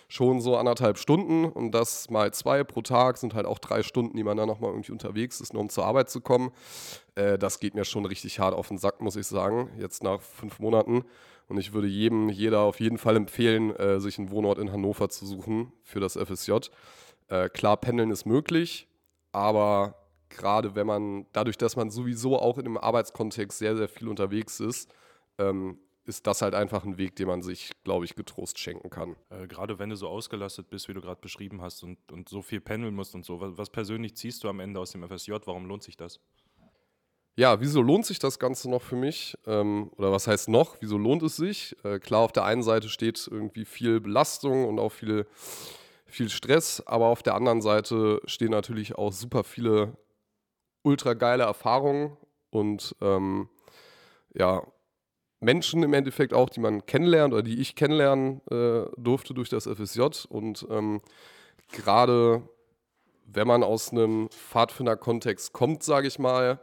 schon 0.07 0.41
so 0.41 0.57
anderthalb 0.57 0.97
Stunden 0.97 1.45
und 1.45 1.71
das 1.71 2.09
mal 2.09 2.33
zwei 2.33 2.63
pro 2.63 2.81
Tag 2.81 3.17
sind 3.17 3.33
halt 3.33 3.45
auch 3.45 3.59
drei 3.59 3.83
Stunden, 3.83 4.15
die 4.15 4.23
man 4.23 4.37
dann 4.37 4.47
nochmal 4.47 4.71
irgendwie 4.71 4.91
unterwegs 4.91 5.41
ist, 5.41 5.53
nur 5.53 5.61
um 5.61 5.69
zur 5.69 5.85
Arbeit 5.85 6.09
zu 6.09 6.21
kommen. 6.21 6.51
Äh, 7.15 7.37
das 7.37 7.59
geht 7.59 7.73
mir 7.73 7.85
schon 7.85 8.05
richtig 8.05 8.39
hart 8.39 8.53
auf 8.53 8.67
den 8.67 8.77
Sack, 8.77 9.01
muss 9.01 9.15
ich 9.15 9.27
sagen, 9.27 9.71
jetzt 9.79 10.03
nach 10.03 10.21
fünf 10.21 10.59
Monaten. 10.59 11.03
Und 11.47 11.57
ich 11.57 11.73
würde 11.73 11.87
jedem, 11.87 12.29
jeder 12.29 12.61
auf 12.61 12.79
jeden 12.79 12.97
Fall 12.97 13.15
empfehlen, 13.15 13.75
äh, 13.75 13.99
sich 13.99 14.17
einen 14.17 14.31
Wohnort 14.31 14.57
in 14.57 14.71
Hannover 14.71 15.09
zu 15.09 15.25
suchen 15.25 15.71
für 15.83 15.99
das 15.99 16.15
FSJ. 16.15 16.53
Äh, 17.27 17.49
klar, 17.49 17.77
pendeln 17.77 18.11
ist 18.11 18.25
möglich, 18.25 18.87
aber 19.31 19.95
gerade 20.29 20.75
wenn 20.75 20.87
man, 20.87 21.25
dadurch, 21.33 21.57
dass 21.57 21.75
man 21.75 21.89
sowieso 21.89 22.37
auch 22.37 22.57
in 22.57 22.65
einem 22.65 22.77
Arbeitskontext 22.77 23.57
sehr, 23.57 23.75
sehr 23.75 23.87
viel 23.87 24.07
unterwegs 24.07 24.59
ist, 24.59 24.91
ähm, 25.37 25.79
ist 26.05 26.27
das 26.27 26.41
halt 26.41 26.55
einfach 26.55 26.85
ein 26.85 26.97
Weg, 26.97 27.15
den 27.15 27.27
man 27.27 27.41
sich, 27.41 27.71
glaube 27.83 28.05
ich, 28.05 28.15
getrost 28.15 28.59
schenken 28.59 28.89
kann. 28.89 29.15
Äh, 29.29 29.47
gerade 29.47 29.79
wenn 29.79 29.89
du 29.89 29.95
so 29.95 30.07
ausgelastet 30.07 30.69
bist, 30.69 30.87
wie 30.87 30.93
du 30.93 31.01
gerade 31.01 31.19
beschrieben 31.19 31.61
hast 31.61 31.83
und, 31.83 31.97
und 32.11 32.29
so 32.29 32.41
viel 32.41 32.61
pendeln 32.61 32.95
musst 32.95 33.15
und 33.15 33.25
so, 33.25 33.41
was, 33.41 33.57
was 33.57 33.69
persönlich 33.69 34.15
ziehst 34.15 34.43
du 34.43 34.49
am 34.49 34.59
Ende 34.59 34.79
aus 34.79 34.91
dem 34.91 35.07
FSJ? 35.07 35.33
Warum 35.45 35.65
lohnt 35.65 35.83
sich 35.83 35.97
das? 35.97 36.19
Ja, 37.37 37.59
wieso 37.59 37.81
lohnt 37.81 38.05
sich 38.05 38.19
das 38.19 38.39
Ganze 38.39 38.69
noch 38.69 38.81
für 38.81 38.95
mich? 38.95 39.35
Ähm, 39.45 39.91
oder 39.97 40.11
was 40.11 40.27
heißt 40.27 40.47
noch? 40.47 40.77
Wieso 40.79 40.97
lohnt 40.97 41.21
es 41.23 41.35
sich? 41.35 41.75
Äh, 41.83 41.99
klar, 41.99 42.21
auf 42.21 42.31
der 42.31 42.45
einen 42.45 42.63
Seite 42.63 42.87
steht 42.87 43.27
irgendwie 43.29 43.65
viel 43.65 43.99
Belastung 43.99 44.65
und 44.65 44.79
auch 44.79 44.91
viel, 44.91 45.27
viel 46.05 46.29
Stress, 46.29 46.81
aber 46.85 47.07
auf 47.07 47.23
der 47.23 47.35
anderen 47.35 47.61
Seite 47.61 48.21
stehen 48.25 48.51
natürlich 48.51 48.95
auch 48.95 49.11
super 49.11 49.43
viele 49.43 49.97
ultra 50.83 51.13
geile 51.13 51.43
Erfahrungen 51.43 52.15
und 52.51 52.95
ähm, 53.01 53.49
ja, 54.33 54.61
Menschen 55.45 55.83
im 55.83 55.93
Endeffekt 55.93 56.33
auch, 56.33 56.49
die 56.49 56.59
man 56.59 56.85
kennenlernt 56.85 57.33
oder 57.33 57.43
die 57.43 57.61
ich 57.61 57.75
kennenlernen 57.75 58.41
äh, 58.49 58.85
durfte 58.97 59.33
durch 59.33 59.49
das 59.49 59.67
FSJ. 59.67 60.01
Und 60.27 60.65
ähm, 60.69 61.01
gerade 61.71 62.41
wenn 63.25 63.47
man 63.47 63.63
aus 63.63 63.91
einem 63.91 64.29
Pfadfinder-Kontext 64.29 65.53
kommt, 65.53 65.83
sage 65.83 66.07
ich 66.07 66.19
mal, 66.19 66.59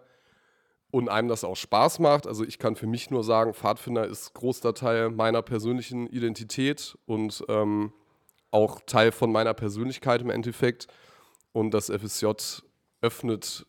und 0.91 1.09
einem 1.09 1.29
das 1.29 1.45
auch 1.45 1.57
Spaß 1.57 2.01
macht. 2.01 2.27
Also 2.27 2.45
ich 2.45 2.59
kann 2.59 2.77
für 2.77 2.87
mich 2.87 3.11
nur 3.11 3.25
sagen, 3.25 3.55
Pfadfinder 3.55 4.07
ist 4.07 4.35
großer 4.35 4.75
Teil 4.75 5.11
meiner 5.11 5.41
persönlichen 5.43 6.07
Identität 6.07 6.99
und 7.07 7.43
ähm, 7.49 7.93
auch 8.51 8.81
Teil 8.85 9.11
von 9.11 9.33
meiner 9.33 9.55
Persönlichkeit 9.55 10.21
im 10.21 10.29
Endeffekt. 10.29 10.89
Und 11.53 11.73
das 11.73 11.87
FSJ 11.87 12.27
öffnet 13.01 13.67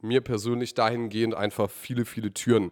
mir 0.00 0.20
persönlich 0.20 0.74
dahingehend 0.74 1.34
einfach 1.34 1.68
viele, 1.68 2.04
viele 2.04 2.32
Türen. 2.32 2.70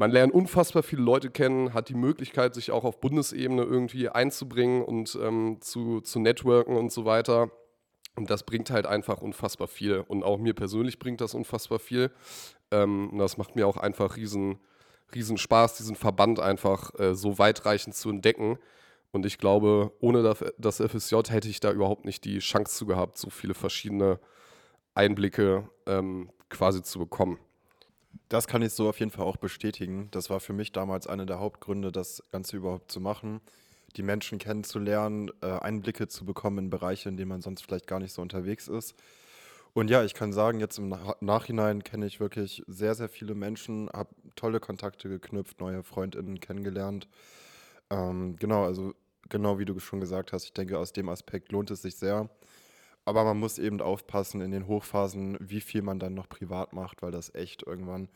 Man 0.00 0.12
lernt 0.12 0.32
unfassbar 0.32 0.82
viele 0.82 1.02
Leute 1.02 1.28
kennen, 1.28 1.74
hat 1.74 1.90
die 1.90 1.94
Möglichkeit, 1.94 2.54
sich 2.54 2.70
auch 2.70 2.84
auf 2.84 3.00
Bundesebene 3.00 3.64
irgendwie 3.64 4.08
einzubringen 4.08 4.82
und 4.82 5.14
ähm, 5.20 5.58
zu, 5.60 6.00
zu 6.00 6.20
networken 6.20 6.74
und 6.74 6.90
so 6.90 7.04
weiter. 7.04 7.50
Und 8.16 8.30
das 8.30 8.44
bringt 8.44 8.70
halt 8.70 8.86
einfach 8.86 9.20
unfassbar 9.20 9.68
viel. 9.68 10.02
Und 10.08 10.22
auch 10.22 10.38
mir 10.38 10.54
persönlich 10.54 10.98
bringt 10.98 11.20
das 11.20 11.34
unfassbar 11.34 11.78
viel. 11.78 12.10
Ähm, 12.70 13.10
und 13.10 13.18
das 13.18 13.36
macht 13.36 13.56
mir 13.56 13.66
auch 13.66 13.76
einfach 13.76 14.16
riesen, 14.16 14.58
riesen 15.14 15.36
Spaß, 15.36 15.76
diesen 15.76 15.96
Verband 15.96 16.40
einfach 16.40 16.98
äh, 16.98 17.14
so 17.14 17.38
weitreichend 17.38 17.94
zu 17.94 18.08
entdecken. 18.08 18.56
Und 19.12 19.26
ich 19.26 19.36
glaube, 19.36 19.92
ohne 20.00 20.22
das 20.56 20.76
FSJ 20.78 21.16
hätte 21.28 21.50
ich 21.50 21.60
da 21.60 21.72
überhaupt 21.72 22.06
nicht 22.06 22.24
die 22.24 22.38
Chance 22.38 22.74
zu 22.74 22.86
gehabt, 22.86 23.18
so 23.18 23.28
viele 23.28 23.52
verschiedene 23.52 24.18
Einblicke 24.94 25.68
ähm, 25.84 26.30
quasi 26.48 26.82
zu 26.82 26.98
bekommen. 27.00 27.38
Das 28.28 28.46
kann 28.46 28.62
ich 28.62 28.72
so 28.72 28.88
auf 28.88 28.98
jeden 29.00 29.10
Fall 29.10 29.24
auch 29.24 29.36
bestätigen. 29.36 30.08
Das 30.10 30.30
war 30.30 30.40
für 30.40 30.52
mich 30.52 30.72
damals 30.72 31.06
einer 31.06 31.26
der 31.26 31.40
Hauptgründe, 31.40 31.92
das 31.92 32.22
Ganze 32.30 32.56
überhaupt 32.56 32.90
zu 32.92 33.00
machen. 33.00 33.40
Die 33.96 34.02
Menschen 34.02 34.38
kennenzulernen, 34.38 35.30
äh, 35.42 35.46
Einblicke 35.46 36.06
zu 36.06 36.24
bekommen 36.24 36.58
in 36.58 36.70
Bereiche, 36.70 37.08
in 37.08 37.16
denen 37.16 37.28
man 37.28 37.42
sonst 37.42 37.62
vielleicht 37.62 37.88
gar 37.88 37.98
nicht 37.98 38.12
so 38.12 38.22
unterwegs 38.22 38.68
ist. 38.68 38.94
Und 39.72 39.88
ja, 39.88 40.04
ich 40.04 40.14
kann 40.14 40.32
sagen, 40.32 40.58
jetzt 40.60 40.78
im 40.78 40.94
Nachhinein 41.20 41.84
kenne 41.84 42.06
ich 42.06 42.18
wirklich 42.18 42.62
sehr, 42.66 42.94
sehr 42.94 43.08
viele 43.08 43.34
Menschen, 43.34 43.88
habe 43.92 44.10
tolle 44.34 44.58
Kontakte 44.58 45.08
geknüpft, 45.08 45.60
neue 45.60 45.84
Freundinnen 45.84 46.40
kennengelernt. 46.40 47.08
Ähm, 47.88 48.36
genau, 48.36 48.64
also 48.64 48.94
genau 49.28 49.58
wie 49.58 49.64
du 49.64 49.78
schon 49.78 50.00
gesagt 50.00 50.32
hast, 50.32 50.44
ich 50.44 50.52
denke, 50.52 50.78
aus 50.78 50.92
dem 50.92 51.08
Aspekt 51.08 51.52
lohnt 51.52 51.70
es 51.70 51.82
sich 51.82 51.96
sehr. 51.96 52.28
Aber 53.10 53.24
man 53.24 53.40
muss 53.40 53.58
eben 53.58 53.80
aufpassen 53.80 54.40
in 54.40 54.52
den 54.52 54.68
Hochphasen, 54.68 55.36
wie 55.40 55.60
viel 55.60 55.82
man 55.82 55.98
dann 55.98 56.14
noch 56.14 56.28
privat 56.28 56.72
macht, 56.72 57.02
weil 57.02 57.10
das 57.10 57.34
echt 57.34 57.64
irgendwann 57.64 58.08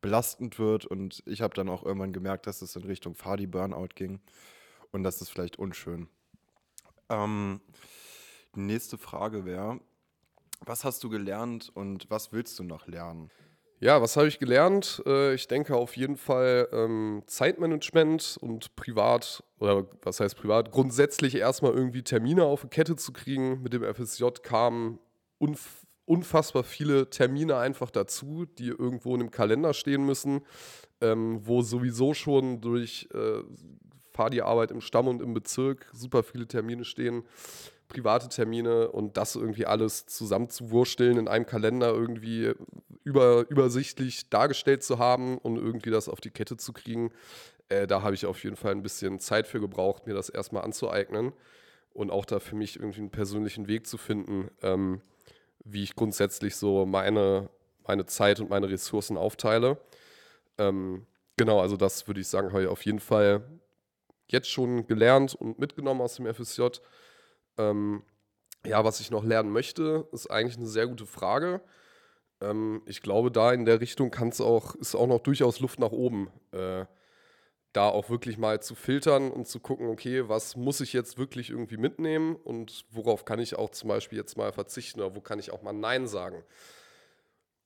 belastend 0.00 0.58
wird. 0.58 0.86
Und 0.86 1.22
ich 1.24 1.40
habe 1.40 1.54
dann 1.54 1.68
auch 1.68 1.84
irgendwann 1.84 2.12
gemerkt, 2.12 2.48
dass 2.48 2.60
es 2.60 2.74
in 2.74 2.82
Richtung 2.82 3.14
Fadi-Burnout 3.14 3.90
ging. 3.94 4.18
Und 4.90 5.04
das 5.04 5.20
ist 5.20 5.28
vielleicht 5.28 5.56
unschön. 5.60 6.08
Ähm, 7.08 7.60
die 8.56 8.62
nächste 8.62 8.98
Frage 8.98 9.44
wäre, 9.44 9.78
was 10.66 10.82
hast 10.82 11.04
du 11.04 11.10
gelernt 11.10 11.70
und 11.72 12.10
was 12.10 12.32
willst 12.32 12.58
du 12.58 12.64
noch 12.64 12.88
lernen? 12.88 13.30
Ja, 13.82 14.02
was 14.02 14.14
habe 14.18 14.28
ich 14.28 14.38
gelernt? 14.38 15.02
Äh, 15.06 15.32
ich 15.32 15.48
denke 15.48 15.74
auf 15.74 15.96
jeden 15.96 16.18
Fall 16.18 16.68
ähm, 16.70 17.22
Zeitmanagement 17.26 18.36
und 18.42 18.76
privat, 18.76 19.42
oder 19.58 19.86
was 20.02 20.20
heißt 20.20 20.36
privat, 20.36 20.70
grundsätzlich 20.70 21.34
erstmal 21.34 21.72
irgendwie 21.72 22.02
Termine 22.02 22.44
auf 22.44 22.60
die 22.60 22.68
Kette 22.68 22.96
zu 22.96 23.14
kriegen. 23.14 23.62
Mit 23.62 23.72
dem 23.72 23.82
FSJ 23.82 24.26
kamen 24.42 24.98
unf 25.38 25.86
unfassbar 26.04 26.64
viele 26.64 27.08
Termine 27.08 27.56
einfach 27.56 27.88
dazu, 27.88 28.44
die 28.44 28.68
irgendwo 28.68 29.14
in 29.14 29.20
einem 29.20 29.30
Kalender 29.30 29.72
stehen 29.72 30.04
müssen, 30.04 30.40
ähm, 31.00 31.38
wo 31.44 31.62
sowieso 31.62 32.14
schon 32.14 32.60
durch 32.60 33.08
äh, 33.14 33.44
Fahrdi-Arbeit 34.12 34.72
im 34.72 34.80
Stamm 34.80 35.06
und 35.06 35.22
im 35.22 35.34
Bezirk 35.34 35.88
super 35.92 36.24
viele 36.24 36.48
Termine 36.48 36.84
stehen 36.84 37.22
private 37.90 38.28
Termine 38.28 38.90
und 38.90 39.18
das 39.18 39.36
irgendwie 39.36 39.66
alles 39.66 40.06
zusammenzuwursteln 40.06 41.18
in 41.18 41.28
einem 41.28 41.44
Kalender 41.44 41.92
irgendwie 41.92 42.54
über, 43.04 43.44
übersichtlich 43.50 44.30
dargestellt 44.30 44.82
zu 44.82 44.98
haben 44.98 45.36
und 45.36 45.56
irgendwie 45.56 45.90
das 45.90 46.08
auf 46.08 46.20
die 46.20 46.30
Kette 46.30 46.56
zu 46.56 46.72
kriegen, 46.72 47.12
äh, 47.68 47.86
da 47.86 48.02
habe 48.02 48.14
ich 48.14 48.26
auf 48.26 48.42
jeden 48.42 48.56
Fall 48.56 48.72
ein 48.72 48.82
bisschen 48.82 49.18
Zeit 49.18 49.46
für 49.46 49.60
gebraucht, 49.60 50.06
mir 50.06 50.14
das 50.14 50.28
erstmal 50.28 50.64
anzueignen 50.64 51.32
und 51.92 52.10
auch 52.10 52.24
da 52.24 52.38
für 52.38 52.56
mich 52.56 52.76
irgendwie 52.76 53.00
einen 53.00 53.10
persönlichen 53.10 53.68
Weg 53.68 53.86
zu 53.86 53.98
finden, 53.98 54.50
ähm, 54.62 55.00
wie 55.64 55.82
ich 55.82 55.94
grundsätzlich 55.94 56.56
so 56.56 56.86
meine, 56.86 57.50
meine 57.86 58.06
Zeit 58.06 58.40
und 58.40 58.50
meine 58.50 58.70
Ressourcen 58.70 59.16
aufteile. 59.16 59.78
Ähm, 60.58 61.06
genau, 61.36 61.60
also 61.60 61.76
das 61.76 62.06
würde 62.06 62.20
ich 62.20 62.28
sagen, 62.28 62.52
habe 62.52 62.62
ich 62.62 62.68
auf 62.68 62.84
jeden 62.84 63.00
Fall 63.00 63.42
jetzt 64.28 64.50
schon 64.50 64.86
gelernt 64.86 65.34
und 65.34 65.58
mitgenommen 65.58 66.00
aus 66.00 66.16
dem 66.16 66.32
FSJ. 66.32 66.62
Ähm, 67.58 68.02
ja, 68.64 68.84
was 68.84 69.00
ich 69.00 69.10
noch 69.10 69.24
lernen 69.24 69.50
möchte, 69.50 70.08
ist 70.12 70.30
eigentlich 70.30 70.56
eine 70.56 70.66
sehr 70.66 70.86
gute 70.86 71.06
Frage. 71.06 71.60
Ähm, 72.40 72.82
ich 72.86 73.02
glaube, 73.02 73.30
da 73.30 73.52
in 73.52 73.64
der 73.64 73.80
Richtung 73.80 74.10
kann's 74.10 74.40
auch, 74.40 74.74
ist 74.76 74.94
auch 74.94 75.06
noch 75.06 75.20
durchaus 75.20 75.60
Luft 75.60 75.78
nach 75.78 75.92
oben. 75.92 76.30
Äh, 76.52 76.84
da 77.72 77.88
auch 77.88 78.10
wirklich 78.10 78.36
mal 78.36 78.60
zu 78.60 78.74
filtern 78.74 79.30
und 79.30 79.46
zu 79.46 79.60
gucken, 79.60 79.88
okay, 79.88 80.28
was 80.28 80.56
muss 80.56 80.80
ich 80.80 80.92
jetzt 80.92 81.18
wirklich 81.18 81.50
irgendwie 81.50 81.76
mitnehmen 81.76 82.34
und 82.34 82.84
worauf 82.90 83.24
kann 83.24 83.38
ich 83.38 83.56
auch 83.56 83.70
zum 83.70 83.88
Beispiel 83.88 84.18
jetzt 84.18 84.36
mal 84.36 84.52
verzichten 84.52 85.00
oder 85.00 85.14
wo 85.14 85.20
kann 85.20 85.38
ich 85.38 85.52
auch 85.52 85.62
mal 85.62 85.72
Nein 85.72 86.08
sagen. 86.08 86.42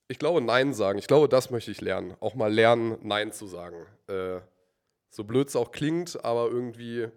Ich 0.09 0.19
glaube, 0.19 0.43
Nein 0.43 0.75
sagen, 0.75 0.99
ich 0.99 1.07
glaube, 1.07 1.29
das 1.29 1.51
möchte 1.51 1.71
ich 1.71 1.81
lernen. 1.81 2.15
Auch 2.21 2.35
mal 2.35 2.53
lernen, 2.53 2.99
Nein 3.03 3.33
zu 3.33 3.47
sagen. 3.47 3.87
Äh, 4.07 4.41
so 5.09 5.25
blöd 5.25 5.49
es 5.49 5.57
auch 5.57 5.73
klingt, 5.73 6.23
aber 6.23 6.49
irgendwie 6.49 7.09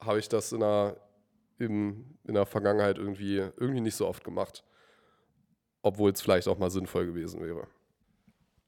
habe 0.00 0.18
ich 0.18 0.28
das 0.28 0.50
in 0.50 0.64
einer, 0.64 0.96
in, 1.58 2.18
in 2.24 2.34
der 2.34 2.46
Vergangenheit 2.46 2.98
irgendwie, 2.98 3.36
irgendwie 3.36 3.80
nicht 3.80 3.96
so 3.96 4.06
oft 4.06 4.24
gemacht. 4.24 4.64
Obwohl 5.82 6.12
es 6.12 6.22
vielleicht 6.22 6.48
auch 6.48 6.58
mal 6.58 6.70
sinnvoll 6.70 7.06
gewesen 7.06 7.40
wäre. 7.42 7.66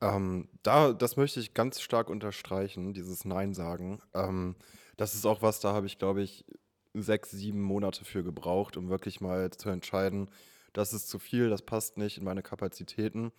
Ähm, 0.01 0.49
da, 0.63 0.93
das 0.93 1.17
möchte 1.17 1.41
ich 1.41 1.55
ganz 1.55 1.81
stark 1.81 2.11
unterstreichen, 2.11 2.93
dieses 2.93 3.25
Nein 3.25 3.55
sagen. 3.55 4.01
Ähm, 4.15 4.57
das 4.97 5.15
ist 5.15 5.25
auch 5.25 5.43
was, 5.43 5.61
da 5.61 5.73
habe 5.73 5.87
ich, 5.87 5.99
glaube 5.99 6.23
ich, 6.23 6.45
sechs, 6.93 7.31
sieben 7.31 7.63
Monate 7.63 8.05
für 8.05 8.23
gebraucht, 8.23 8.77
um 8.77 8.89
wirklich 8.89 9.21
mal 9.21 9.51
zu 9.51 9.69
entscheiden, 9.69 10.31
das 10.73 10.93
ist 10.93 11.09
zu 11.09 11.19
viel, 11.19 11.49
das 11.49 11.63
passt 11.63 11.97
nicht 11.97 12.19
in 12.19 12.25
meine 12.25 12.43
Kapazitäten. 12.43 13.33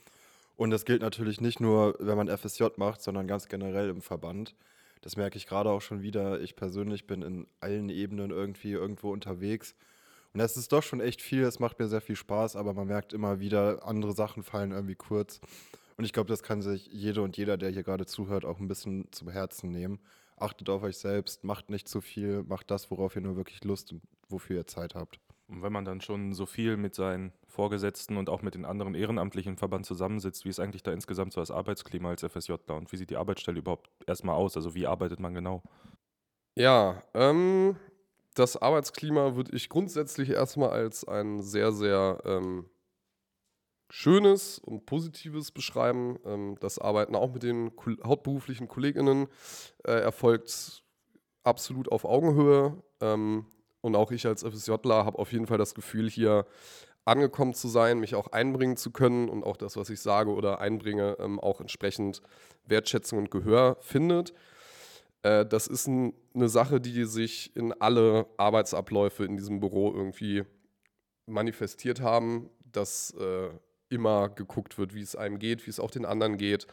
Und 0.56 0.72
das 0.72 0.86
gilt 0.86 1.04
natürlich 1.04 1.40
nicht 1.40 1.60
nur, 1.60 1.96
wenn 2.00 2.18
man 2.18 2.36
FSJ 2.36 2.66
macht, 2.78 3.04
sondern 3.04 3.28
ganz 3.28 3.48
generell 3.48 3.90
im 3.90 4.02
Verband. 4.02 4.56
Das 5.02 5.16
merke 5.16 5.38
ich 5.38 5.48
gerade 5.48 5.70
auch 5.70 5.82
schon 5.82 6.02
wieder. 6.02 6.42
Ich 6.42 6.56
persönlich 6.56 7.08
bin 7.08 7.22
in 7.22 7.48
allen 7.60 7.90
Ebenen 7.90 8.32
irgendwie 8.32 8.72
irgendwo 8.72 9.12
unterwegs. 9.12 9.76
Und 10.34 10.40
das 10.40 10.58
ist 10.58 10.72
doch 10.72 10.84
schon 10.84 11.00
echt 11.00 11.22
viel. 11.22 11.44
Es 11.44 11.60
macht 11.60 11.80
mir 11.80 11.88
sehr 11.88 12.02
viel 12.02 12.16
Spaß, 12.16 12.56
aber 12.56 12.74
man 12.74 12.88
merkt 12.88 13.14
immer 13.14 13.40
wieder, 13.40 13.86
andere 13.86 14.14
Sachen 14.14 14.44
fallen 14.44 14.72
irgendwie 14.72 14.96
kurz. 14.96 15.40
Und 15.98 16.06
ich 16.06 16.14
glaube, 16.14 16.30
das 16.30 16.44
kann 16.44 16.62
sich 16.62 16.88
jede 16.88 17.22
und 17.22 17.38
jeder, 17.38 17.58
der 17.58 17.70
hier 17.70 17.84
gerade 17.84 18.06
zuhört, 18.06 18.46
auch 18.46 18.60
ein 18.60 18.68
bisschen 18.68 19.12
zum 19.12 19.30
Herzen 19.30 19.72
nehmen. 19.72 20.00
Achtet 20.36 20.70
auf 20.70 20.84
euch 20.84 20.98
selbst, 20.98 21.44
macht 21.44 21.72
nicht 21.72 21.88
zu 21.88 22.02
viel, 22.02 22.44
macht 22.44 22.70
das, 22.70 22.92
worauf 22.92 23.16
ihr 23.16 23.24
nur 23.24 23.36
wirklich 23.36 23.64
Lust 23.64 23.92
und 23.92 24.02
wofür 24.30 24.58
ihr 24.58 24.68
Zeit 24.68 24.94
habt. 24.94 25.20
Und 25.48 25.62
wenn 25.62 25.72
man 25.72 25.86
dann 25.86 26.02
schon 26.02 26.34
so 26.34 26.46
viel 26.46 26.76
mit 26.76 26.94
seinen 26.94 27.32
Vorgesetzten 27.46 28.18
und 28.18 28.30
auch 28.30 28.42
mit 28.42 28.56
den 28.56 28.66
anderen 28.66 28.96
Ehrenamtlichen 28.96 29.54
im 29.54 29.58
Verband 29.58 29.86
zusammensitzt, 29.86 30.44
wie 30.44 30.50
ist 30.50 30.60
eigentlich 30.60 30.84
da 30.84 30.92
insgesamt 30.92 31.32
so 31.34 31.40
das 31.40 31.52
Arbeitsklima 31.52 32.10
als 32.10 32.24
FSJler 32.24 32.76
und 32.76 32.92
wie 32.92 32.98
sieht 32.98 33.10
die 33.10 33.16
Arbeitsstelle 33.16 33.60
überhaupt 33.60 33.90
erstmal 34.06 34.36
aus? 34.36 34.58
Also 34.58 34.76
wie 34.76 34.88
arbeitet 34.88 35.20
man 35.20 35.34
genau? 35.34 35.64
Ja, 36.56 37.02
ähm, 37.14 37.78
das 38.34 38.58
Arbeitsklima 38.58 39.36
würde 39.36 39.56
ich 39.56 39.70
grundsätzlich 39.70 40.30
erstmal 40.32 40.72
als 40.72 41.08
ein 41.08 41.42
sehr, 41.42 41.72
sehr 41.72 42.22
ähm, 42.26 42.66
schönes 43.90 44.60
und 44.60 44.86
positives 44.86 45.52
beschreiben. 45.52 46.20
Ähm, 46.26 46.58
das 46.60 46.78
Arbeiten 46.78 47.16
auch 47.16 47.32
mit 47.32 47.44
den 47.44 47.72
hauptberuflichen 48.04 48.68
KollegInnen 48.68 49.28
äh, 49.86 49.92
erfolgt 49.92 50.84
absolut 51.44 51.90
auf 51.90 52.04
Augenhöhe. 52.04 52.84
Ähm, 53.00 53.46
und 53.82 53.96
auch 53.96 54.12
ich 54.12 54.26
als 54.26 54.44
FSJler 54.44 55.06
habe 55.06 55.20
auf 55.20 55.32
jeden 55.32 55.48
Fall 55.48 55.58
das 55.58 55.76
Gefühl, 55.76 56.10
hier 56.10 56.46
angekommen 57.06 57.54
zu 57.54 57.68
sein, 57.70 58.00
mich 58.00 58.16
auch 58.16 58.28
einbringen 58.28 58.76
zu 58.76 58.92
können 58.92 59.30
und 59.30 59.44
auch 59.44 59.58
das, 59.58 59.78
was 59.78 59.90
ich 59.90 60.02
sage 60.02 60.32
oder 60.32 60.60
einbringe, 60.60 61.16
ähm, 61.20 61.40
auch 61.40 61.62
entsprechend 61.62 62.22
Wertschätzung 62.66 63.20
und 63.20 63.32
Gehör 63.32 63.78
findet. 63.80 64.34
Äh, 65.24 65.46
das 65.46 65.68
ist 65.68 65.88
ein, 65.88 66.14
eine 66.34 66.50
Sache, 66.50 66.82
die 66.82 67.06
sich 67.06 67.56
in 67.56 67.74
alle 67.74 68.28
Arbeitsabläufe 68.38 69.24
in 69.24 69.38
diesem 69.38 69.60
Büro 69.62 69.94
irgendwie 69.94 70.44
manifestiert 71.26 72.02
haben, 72.02 72.50
dass 72.66 73.12
äh, 73.12 73.50
immer 73.90 74.30
geguckt 74.30 74.78
wird, 74.78 74.94
wie 74.94 75.02
es 75.02 75.16
einem 75.16 75.40
geht, 75.40 75.66
wie 75.66 75.70
es 75.70 75.80
auch 75.80 75.92
den 75.92 76.06
anderen 76.06 76.38
geht. 76.38 76.68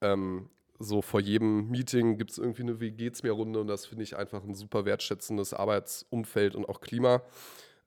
Ähm, 0.00 0.50
so 0.78 1.02
vor 1.02 1.20
jedem 1.20 1.68
Meeting 1.70 2.18
gibt 2.18 2.30
es 2.30 2.38
irgendwie 2.38 2.62
eine 2.62 2.80
Wie 2.80 2.92
geht's 2.92 3.22
mir 3.22 3.32
Runde 3.32 3.60
und 3.60 3.66
das 3.66 3.86
finde 3.86 4.04
ich 4.04 4.16
einfach 4.16 4.44
ein 4.44 4.54
super 4.54 4.84
wertschätzendes 4.84 5.52
Arbeitsumfeld 5.52 6.54
und 6.54 6.68
auch 6.68 6.80
Klima. 6.80 7.22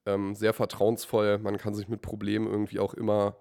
Ähm, 0.06 0.36
sehr 0.36 0.54
vertrauensvoll, 0.54 1.38
man 1.38 1.58
kann 1.58 1.74
sich 1.74 1.88
mit 1.88 2.02
Problemen 2.02 2.48
irgendwie 2.48 2.80
auch 2.80 2.94
immer, 2.94 3.38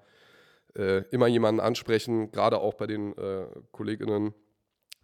äh, 0.77 1.03
immer 1.11 1.27
jemanden 1.27 1.61
ansprechen, 1.61 2.31
gerade 2.33 2.59
auch 2.61 2.75
bei 2.75 2.87
den 2.87 3.17
äh, 3.17 3.47
KollegInnen. 3.73 4.35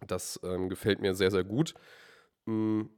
Das 0.05 0.39
ähm, 0.43 0.69
gefällt 0.69 1.01
mir 1.01 1.15
sehr, 1.15 1.31
sehr 1.31 1.43
gut. 1.43 1.73
Ähm, 2.47 2.89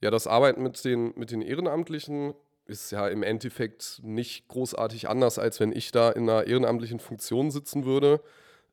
ja, 0.00 0.10
das 0.10 0.26
Arbeiten 0.28 0.62
mit 0.62 0.84
den, 0.84 1.12
mit 1.16 1.32
den 1.32 1.42
Ehrenamtlichen 1.42 2.34
ist 2.66 2.92
ja 2.92 3.08
im 3.08 3.22
Endeffekt 3.22 4.00
nicht 4.04 4.46
großartig 4.48 5.08
anders, 5.08 5.38
als 5.38 5.58
wenn 5.58 5.72
ich 5.72 5.90
da 5.90 6.10
in 6.10 6.28
einer 6.28 6.46
ehrenamtlichen 6.46 7.00
Funktion 7.00 7.50
sitzen 7.50 7.84
würde. 7.84 8.20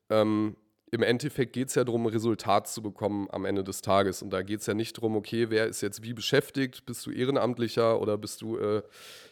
Ähm, 0.08 0.56
Im 0.92 1.02
Endeffekt 1.02 1.52
geht 1.52 1.68
es 1.68 1.74
ja 1.74 1.84
darum, 1.84 2.06
ein 2.06 2.12
Resultat 2.12 2.68
zu 2.68 2.80
bekommen 2.80 3.28
am 3.30 3.44
Ende 3.44 3.64
des 3.64 3.82
Tages. 3.82 4.22
Und 4.22 4.30
da 4.30 4.42
geht 4.42 4.60
es 4.60 4.66
ja 4.66 4.74
nicht 4.74 4.96
darum, 4.96 5.16
okay, 5.16 5.50
wer 5.50 5.66
ist 5.66 5.80
jetzt 5.80 6.02
wie 6.02 6.12
beschäftigt? 6.12 6.86
Bist 6.86 7.04
du 7.06 7.10
Ehrenamtlicher 7.10 8.00
oder 8.00 8.16
bist 8.16 8.40
du 8.40 8.56
äh, 8.58 8.82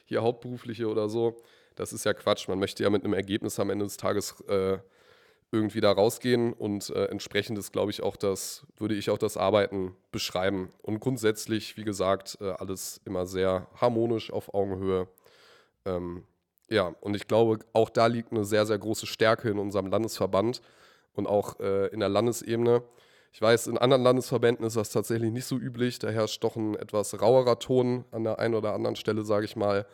hier 0.04 0.22
Hauptberufliche 0.22 0.88
oder 0.88 1.08
so? 1.08 1.36
Das 1.76 1.92
ist 1.92 2.04
ja 2.04 2.12
Quatsch. 2.12 2.48
Man 2.48 2.58
möchte 2.58 2.82
ja 2.82 2.90
mit 2.90 3.04
einem 3.04 3.14
Ergebnis 3.14 3.60
am 3.60 3.70
Ende 3.70 3.84
des 3.84 3.96
Tages 3.96 4.40
äh, 4.48 4.78
irgendwie 5.52 5.80
da 5.80 5.92
rausgehen 5.92 6.52
und 6.52 6.90
äh, 6.90 7.04
entsprechend 7.06 7.58
ist, 7.58 7.72
glaube 7.72 7.92
ich, 7.92 8.02
auch 8.02 8.16
das, 8.16 8.66
würde 8.76 8.96
ich 8.96 9.10
auch 9.10 9.18
das 9.18 9.36
Arbeiten 9.36 9.94
beschreiben. 10.10 10.70
Und 10.82 10.98
grundsätzlich, 10.98 11.76
wie 11.76 11.84
gesagt, 11.84 12.38
äh, 12.40 12.50
alles 12.50 13.00
immer 13.04 13.26
sehr 13.26 13.68
harmonisch 13.80 14.32
auf 14.32 14.52
Augenhöhe. 14.52 15.06
Ähm, 15.84 16.24
ja, 16.68 16.94
und 17.00 17.14
ich 17.14 17.28
glaube, 17.28 17.60
auch 17.72 17.90
da 17.90 18.06
liegt 18.06 18.32
eine 18.32 18.44
sehr, 18.44 18.66
sehr 18.66 18.78
große 18.78 19.06
Stärke 19.06 19.48
in 19.50 19.58
unserem 19.58 19.86
Landesverband 19.86 20.60
und 21.14 21.26
auch 21.26 21.58
äh, 21.60 21.88
in 21.88 22.00
der 22.00 22.08
Landesebene. 22.08 22.82
Ich 23.32 23.42
weiß, 23.42 23.66
in 23.66 23.78
anderen 23.78 24.02
Landesverbänden 24.02 24.64
ist 24.64 24.76
das 24.76 24.90
tatsächlich 24.90 25.32
nicht 25.32 25.46
so 25.46 25.56
üblich. 25.56 25.98
Da 25.98 26.08
herrscht 26.08 26.44
doch 26.44 26.54
ein 26.54 26.76
etwas 26.76 27.20
rauerer 27.20 27.58
Ton 27.58 28.04
an 28.12 28.22
der 28.24 28.38
einen 28.38 28.54
oder 28.54 28.74
anderen 28.74 28.96
Stelle, 28.96 29.24
sage 29.24 29.44
ich 29.44 29.56
mal. 29.56 29.86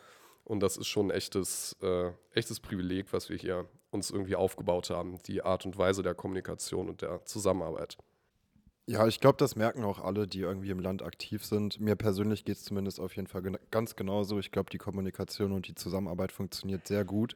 Und 0.43 0.61
das 0.61 0.77
ist 0.77 0.87
schon 0.87 1.07
ein 1.07 1.11
echtes, 1.11 1.75
äh, 1.81 2.11
echtes 2.33 2.59
Privileg, 2.59 3.13
was 3.13 3.29
wir 3.29 3.37
hier 3.37 3.67
uns 3.89 4.11
irgendwie 4.11 4.35
aufgebaut 4.35 4.89
haben, 4.89 5.17
die 5.25 5.43
Art 5.43 5.65
und 5.65 5.77
Weise 5.77 6.03
der 6.03 6.13
Kommunikation 6.13 6.89
und 6.89 7.01
der 7.01 7.25
Zusammenarbeit. 7.25 7.97
Ja, 8.87 9.07
ich 9.07 9.19
glaube, 9.19 9.37
das 9.37 9.55
merken 9.55 9.83
auch 9.83 9.99
alle, 9.99 10.27
die 10.27 10.41
irgendwie 10.41 10.71
im 10.71 10.79
Land 10.79 11.01
aktiv 11.01 11.45
sind. 11.45 11.79
Mir 11.79 11.95
persönlich 11.95 12.45
geht 12.45 12.57
es 12.57 12.63
zumindest 12.63 12.99
auf 12.99 13.15
jeden 13.15 13.27
Fall 13.27 13.41
gen 13.41 13.57
ganz 13.69 13.95
genauso. 13.95 14.39
Ich 14.39 14.51
glaube, 14.51 14.69
die 14.69 14.79
Kommunikation 14.79 15.51
und 15.51 15.67
die 15.67 15.75
Zusammenarbeit 15.75 16.31
funktioniert 16.31 16.87
sehr 16.87 17.05
gut. 17.05 17.35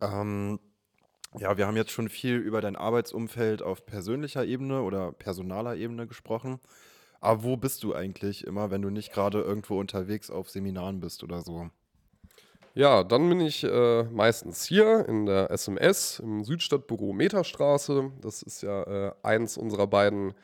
Ähm, 0.00 0.60
ja, 1.38 1.56
wir 1.56 1.66
haben 1.66 1.76
jetzt 1.76 1.92
schon 1.92 2.08
viel 2.08 2.36
über 2.36 2.60
dein 2.60 2.76
Arbeitsumfeld 2.76 3.62
auf 3.62 3.86
persönlicher 3.86 4.44
Ebene 4.44 4.82
oder 4.82 5.12
personaler 5.12 5.76
Ebene 5.76 6.06
gesprochen. 6.06 6.60
Aber 7.20 7.44
wo 7.44 7.56
bist 7.56 7.82
du 7.82 7.94
eigentlich 7.94 8.46
immer, 8.46 8.70
wenn 8.70 8.82
du 8.82 8.90
nicht 8.90 9.12
gerade 9.12 9.40
irgendwo 9.40 9.78
unterwegs 9.78 10.30
auf 10.30 10.50
Seminaren 10.50 11.00
bist 11.00 11.22
oder 11.22 11.42
so? 11.42 11.70
Ja, 12.74 13.02
dann 13.02 13.28
bin 13.28 13.40
ich 13.40 13.64
äh, 13.64 14.04
meistens 14.04 14.64
hier 14.64 15.06
in 15.08 15.26
der 15.26 15.50
SMS 15.50 16.20
im 16.20 16.44
Südstadtbüro 16.44 17.12
Meterstraße. 17.12 18.12
Das 18.20 18.42
ist 18.42 18.62
ja 18.62 18.82
äh, 18.82 19.12
eins 19.22 19.58
unserer 19.58 19.88
beiden 19.88 20.34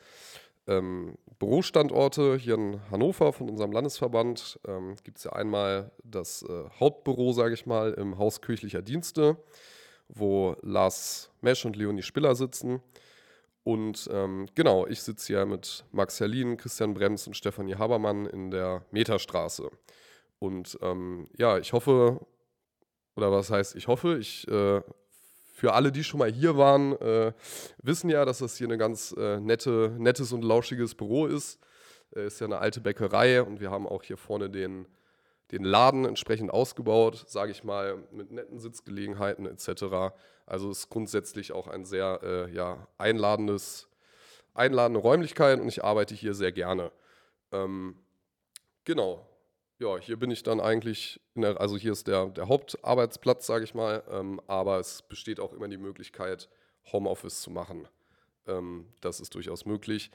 ähm, 0.66 1.16
Bürostandorte 1.38 2.36
hier 2.36 2.54
in 2.54 2.80
Hannover 2.90 3.32
von 3.32 3.48
unserem 3.48 3.70
Landesverband. 3.70 4.58
Ähm, 4.66 4.96
Gibt 5.04 5.18
es 5.18 5.24
ja 5.24 5.32
einmal 5.32 5.92
das 6.02 6.42
äh, 6.42 6.64
Hauptbüro, 6.80 7.32
sage 7.32 7.54
ich 7.54 7.64
mal, 7.64 7.92
im 7.92 8.18
Haus 8.18 8.40
kirchlicher 8.40 8.82
Dienste, 8.82 9.36
wo 10.08 10.56
Lars 10.62 11.30
Mesch 11.40 11.64
und 11.64 11.76
Leonie 11.76 12.02
Spiller 12.02 12.34
sitzen. 12.34 12.80
Und 13.64 14.08
ähm, 14.12 14.46
genau, 14.54 14.86
ich 14.86 15.02
sitze 15.02 15.26
hier 15.26 15.46
mit 15.46 15.84
Max 15.90 16.20
Herlin, 16.20 16.56
Christian 16.56 16.94
Brems 16.94 17.26
und 17.26 17.34
Stefanie 17.34 17.74
Habermann 17.74 18.26
in 18.26 18.50
der 18.50 18.84
Meterstraße. 18.92 19.70
Und 20.38 20.78
ähm, 20.82 21.28
ja, 21.36 21.58
ich 21.58 21.72
hoffe, 21.72 22.24
oder 23.16 23.32
was 23.32 23.50
heißt, 23.50 23.74
ich 23.74 23.88
hoffe, 23.88 24.18
ich 24.18 24.46
äh, 24.48 24.82
für 25.56 25.72
alle, 25.72 25.90
die 25.90 26.04
schon 26.04 26.18
mal 26.18 26.30
hier 26.30 26.58
waren, 26.58 26.92
äh, 27.00 27.32
wissen 27.82 28.10
ja, 28.10 28.26
dass 28.26 28.38
das 28.38 28.56
hier 28.58 28.68
ein 28.68 28.78
ganz 28.78 29.14
äh, 29.16 29.40
nette, 29.40 29.96
nettes 29.98 30.32
und 30.32 30.44
lauschiges 30.44 30.94
Büro 30.94 31.26
ist. 31.26 31.58
Äh, 32.14 32.26
ist 32.26 32.40
ja 32.40 32.46
eine 32.46 32.58
alte 32.58 32.80
Bäckerei 32.80 33.42
und 33.42 33.58
wir 33.58 33.70
haben 33.70 33.88
auch 33.88 34.02
hier 34.02 34.18
vorne 34.18 34.50
den, 34.50 34.86
den 35.52 35.64
Laden 35.64 36.04
entsprechend 36.04 36.50
ausgebaut, 36.50 37.24
sage 37.28 37.52
ich 37.52 37.64
mal, 37.64 38.04
mit 38.10 38.32
netten 38.32 38.58
Sitzgelegenheiten 38.58 39.46
etc. 39.46 40.14
Also 40.44 40.70
ist 40.70 40.88
grundsätzlich 40.90 41.52
auch 41.52 41.68
ein 41.68 41.84
sehr 41.84 42.20
äh, 42.22 42.52
ja, 42.52 42.86
einladendes, 42.98 43.88
einladende 44.54 45.00
Räumlichkeit 45.00 45.60
und 45.60 45.68
ich 45.68 45.84
arbeite 45.84 46.14
hier 46.14 46.34
sehr 46.34 46.52
gerne. 46.52 46.90
Ähm, 47.52 47.96
genau, 48.84 49.26
ja, 49.78 49.98
hier 49.98 50.18
bin 50.18 50.30
ich 50.30 50.42
dann 50.42 50.58
eigentlich, 50.58 51.20
der, 51.34 51.60
also 51.60 51.76
hier 51.76 51.92
ist 51.92 52.06
der, 52.06 52.26
der 52.26 52.48
Hauptarbeitsplatz, 52.48 53.46
sage 53.46 53.64
ich 53.64 53.74
mal, 53.74 54.02
ähm, 54.10 54.40
aber 54.46 54.78
es 54.78 55.02
besteht 55.02 55.38
auch 55.38 55.52
immer 55.52 55.68
die 55.68 55.76
Möglichkeit, 55.76 56.48
Homeoffice 56.92 57.42
zu 57.42 57.50
machen. 57.50 57.86
Ähm, 58.46 58.86
das 59.00 59.20
ist 59.20 59.34
durchaus 59.34 59.66
möglich. 59.66 60.10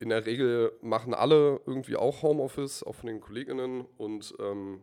In 0.00 0.10
der 0.10 0.26
Regel 0.26 0.72
machen 0.80 1.12
alle 1.12 1.60
irgendwie 1.66 1.96
auch 1.96 2.22
Homeoffice, 2.22 2.82
auch 2.84 2.94
von 2.94 3.08
den 3.08 3.20
Kolleginnen. 3.20 3.84
Und 3.96 4.34
ähm, 4.38 4.82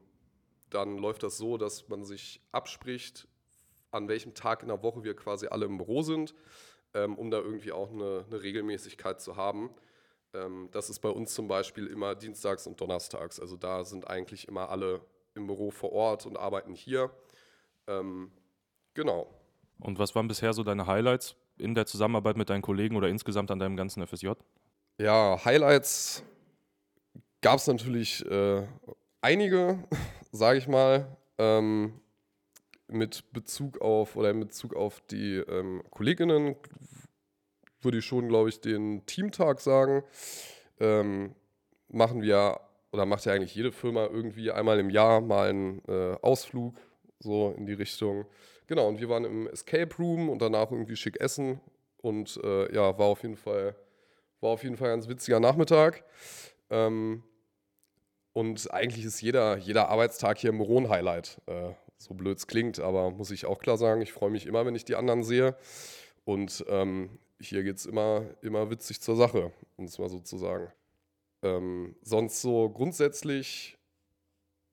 dann 0.70 0.98
läuft 0.98 1.24
das 1.24 1.38
so, 1.38 1.58
dass 1.58 1.88
man 1.88 2.04
sich 2.04 2.42
abspricht, 2.52 3.28
an 3.92 4.08
welchem 4.10 4.34
Tag 4.34 4.62
in 4.62 4.68
der 4.68 4.84
Woche 4.84 5.04
wir 5.04 5.16
quasi 5.16 5.48
alle 5.48 5.66
im 5.66 5.78
Büro 5.78 6.02
sind, 6.02 6.36
ähm, 6.94 7.18
um 7.18 7.32
da 7.32 7.38
irgendwie 7.38 7.72
auch 7.72 7.92
eine, 7.92 8.26
eine 8.30 8.42
Regelmäßigkeit 8.42 9.22
zu 9.22 9.38
haben. 9.38 9.70
Ähm, 10.34 10.70
das 10.72 10.90
ist 10.90 11.00
bei 11.00 11.10
uns 11.10 11.34
zum 11.34 11.48
Beispiel 11.48 11.88
immer 11.88 12.14
dienstags 12.16 12.68
und 12.68 12.80
donnerstags. 12.82 13.40
Also 13.40 13.56
da 13.56 13.86
sind 13.86 14.08
eigentlich 14.08 14.48
immer 14.48 14.70
alle 14.70 15.02
im 15.34 15.48
Büro 15.48 15.72
vor 15.72 15.92
Ort 15.92 16.26
und 16.26 16.38
arbeiten 16.38 16.74
hier. 16.74 17.10
Ähm, 17.88 18.32
genau. 18.94 19.34
Und 19.80 20.00
was 20.00 20.16
waren 20.16 20.28
bisher 20.28 20.54
so 20.54 20.64
deine 20.64 20.88
Highlights 20.88 21.36
in 21.58 21.76
der 21.76 21.86
Zusammenarbeit 21.86 22.38
mit 22.38 22.50
deinen 22.50 22.62
Kollegen 22.62 22.96
oder 22.96 23.08
insgesamt 23.08 23.52
an 23.52 23.60
deinem 23.60 23.78
ganzen 23.78 24.06
FSJ? 24.06 24.32
Ja, 24.98 25.44
Highlights 25.44 26.24
gab 27.42 27.58
es 27.58 27.68
natürlich 27.68 28.26
äh, 28.26 28.66
einige, 29.22 29.84
sage 30.32 30.58
ich 30.58 30.68
mal. 30.68 31.18
Ähm, 31.38 32.00
mit 32.88 33.34
Bezug 33.34 33.82
auf 33.82 34.16
oder 34.16 34.30
in 34.30 34.40
Bezug 34.40 34.76
auf 34.76 35.02
die 35.12 35.36
ähm, 35.36 35.84
Kolleginnen 35.90 36.56
würde 37.82 37.98
ich 37.98 38.06
schon, 38.06 38.30
glaube 38.30 38.50
ich, 38.50 38.62
den 38.62 39.06
Teamtag 39.06 39.60
sagen. 39.60 40.04
Ähm, 40.80 41.36
machen 41.88 42.22
wir, 42.22 42.60
oder 42.92 43.06
macht 43.06 43.26
ja 43.26 43.34
eigentlich 43.34 43.56
jede 43.56 43.72
Firma 43.72 44.06
irgendwie 44.06 44.52
einmal 44.52 44.80
im 44.80 44.90
Jahr 44.90 45.20
mal 45.22 45.50
einen 45.50 45.82
äh, 45.88 46.16
Ausflug, 46.22 46.76
so 47.20 47.54
in 47.58 47.66
die 47.66 47.74
Richtung. 47.74 48.26
Genau, 48.68 48.88
und 48.88 49.00
wir 49.00 49.10
waren 49.10 49.26
im 49.26 49.48
Escape 49.48 49.94
Room 49.98 50.30
und 50.30 50.42
danach 50.42 50.72
irgendwie 50.72 50.96
schick 50.96 51.20
essen. 51.20 51.60
Und 51.98 52.40
äh, 52.44 52.74
ja, 52.74 52.98
war 52.98 53.08
auf 53.08 53.24
jeden 53.24 53.36
Fall, 53.36 53.76
war 54.42 54.52
auf 54.52 54.64
jeden 54.64 54.78
Fall 54.78 54.90
ein 54.90 55.00
ganz 55.00 55.08
witziger 55.08 55.40
Nachmittag. 55.40 56.04
Ähm, 56.70 57.24
und 58.34 58.72
eigentlich 58.74 59.06
ist 59.06 59.22
jeder, 59.22 59.58
jeder 59.58 59.90
Arbeitstag 59.90 60.38
hier 60.38 60.50
im 60.50 60.58
Büro 60.58 60.80
ein 60.80 60.90
Highlight. 60.90 61.42
Äh, 61.46 61.72
so 61.98 62.14
blöd 62.14 62.38
es 62.38 62.48
klingt, 62.48 62.80
aber 62.80 63.10
muss 63.12 63.32
ich 63.32 63.46
auch 63.46 63.60
klar 63.60 63.78
sagen, 63.78 64.02
ich 64.02 64.12
freue 64.12 64.30
mich 64.30 64.46
immer, 64.46 64.66
wenn 64.66 64.76
ich 64.76 64.86
die 64.86 64.96
anderen 64.96 65.24
sehe. 65.24 65.56
Und 66.26 66.66
ähm, 66.68 67.18
hier 67.40 67.64
geht 67.64 67.78
es 67.78 67.86
immer, 67.86 68.26
immer 68.42 68.70
witzig 68.70 69.02
zur 69.02 69.16
Sache, 69.16 69.52
um 69.78 69.86
es 69.86 69.98
mal 69.98 70.10
so 70.10 70.20
zu 70.20 70.38
sagen. 70.38 70.72
Ähm, 71.44 71.96
sonst 72.02 72.42
so 72.42 72.70
grundsätzlich 72.70 73.78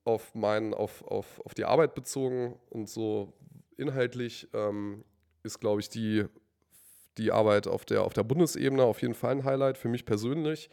auf, 0.05 0.35
mein, 0.35 0.73
auf, 0.73 1.03
auf, 1.03 1.39
auf 1.45 1.53
die 1.53 1.65
Arbeit 1.65 1.95
bezogen 1.95 2.59
und 2.69 2.89
so 2.89 3.33
inhaltlich 3.77 4.47
ähm, 4.53 5.03
ist, 5.43 5.59
glaube 5.59 5.81
ich, 5.81 5.89
die, 5.89 6.25
die 7.17 7.31
Arbeit 7.31 7.67
auf 7.67 7.85
der, 7.85 8.03
auf 8.03 8.13
der 8.13 8.23
Bundesebene 8.23 8.83
auf 8.83 9.01
jeden 9.01 9.13
Fall 9.13 9.31
ein 9.31 9.43
Highlight 9.43 9.77
für 9.77 9.87
mich 9.87 10.05
persönlich. 10.05 10.69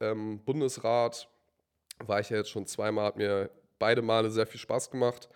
Ähm, 0.00 0.40
Bundesrat 0.44 1.28
war 1.98 2.20
ich 2.20 2.30
ja 2.30 2.36
jetzt 2.38 2.50
schon 2.50 2.66
zweimal, 2.66 3.06
hat 3.06 3.16
mir 3.16 3.50
beide 3.78 4.02
Male 4.02 4.30
sehr 4.30 4.46
viel 4.46 4.60
Spaß 4.60 4.90
gemacht. 4.90 5.28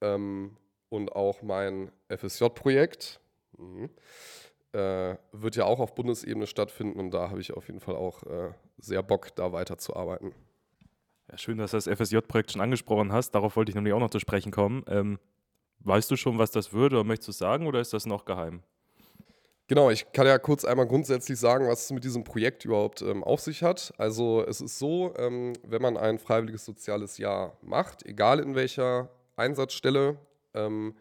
Ähm, 0.00 0.56
und 0.88 1.12
auch 1.12 1.42
mein 1.42 1.90
FSJ-Projekt 2.08 3.20
mhm, 3.56 3.90
äh, 4.72 5.16
wird 5.32 5.56
ja 5.56 5.64
auch 5.64 5.80
auf 5.80 5.94
Bundesebene 5.94 6.46
stattfinden 6.46 7.00
und 7.00 7.10
da 7.10 7.30
habe 7.30 7.40
ich 7.40 7.52
auf 7.52 7.66
jeden 7.66 7.80
Fall 7.80 7.96
auch 7.96 8.22
äh, 8.24 8.52
sehr 8.78 9.02
Bock, 9.02 9.34
da 9.34 9.52
weiterzuarbeiten. 9.52 10.32
Ja, 11.30 11.38
schön, 11.38 11.58
dass 11.58 11.72
du 11.72 11.76
das 11.76 11.88
FSJ-Projekt 11.88 12.52
schon 12.52 12.60
angesprochen 12.60 13.12
hast. 13.12 13.32
Darauf 13.32 13.56
wollte 13.56 13.70
ich 13.70 13.74
nämlich 13.74 13.92
auch 13.94 14.00
noch 14.00 14.10
zu 14.10 14.20
sprechen 14.20 14.52
kommen. 14.52 14.84
Ähm, 14.86 15.18
weißt 15.80 16.10
du 16.10 16.16
schon, 16.16 16.38
was 16.38 16.52
das 16.52 16.72
wird 16.72 16.92
oder 16.92 17.02
möchtest 17.02 17.28
du 17.28 17.30
es 17.32 17.38
sagen 17.38 17.66
oder 17.66 17.80
ist 17.80 17.92
das 17.92 18.06
noch 18.06 18.24
geheim? 18.24 18.62
Genau, 19.68 19.90
ich 19.90 20.12
kann 20.12 20.28
ja 20.28 20.38
kurz 20.38 20.64
einmal 20.64 20.86
grundsätzlich 20.86 21.40
sagen, 21.40 21.66
was 21.66 21.84
es 21.84 21.90
mit 21.90 22.04
diesem 22.04 22.22
Projekt 22.22 22.64
überhaupt 22.64 23.02
ähm, 23.02 23.24
auf 23.24 23.40
sich 23.40 23.64
hat. 23.64 23.92
Also 23.98 24.44
es 24.46 24.60
ist 24.60 24.78
so, 24.78 25.12
ähm, 25.18 25.54
wenn 25.64 25.82
man 25.82 25.96
ein 25.96 26.20
freiwilliges 26.20 26.64
soziales 26.64 27.18
Jahr 27.18 27.56
macht, 27.62 28.06
egal 28.06 28.38
in 28.38 28.54
welcher 28.54 29.08
Einsatzstelle, 29.34 30.18
ähm, 30.54 30.94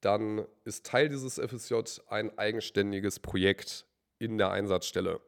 dann 0.00 0.44
ist 0.64 0.86
Teil 0.86 1.08
dieses 1.08 1.38
FSJ 1.38 2.00
ein 2.08 2.36
eigenständiges 2.36 3.20
Projekt 3.20 3.86
in 4.18 4.38
der 4.38 4.50
Einsatzstelle. 4.50 5.20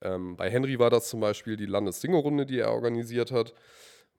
Ähm, 0.00 0.36
bei 0.36 0.48
Henry 0.48 0.78
war 0.78 0.90
das 0.90 1.08
zum 1.08 1.18
Beispiel 1.18 1.56
die 1.56 1.66
Landessingerunde, 1.66 2.46
die 2.46 2.60
er 2.60 2.70
organisiert 2.70 3.32
hat. 3.32 3.52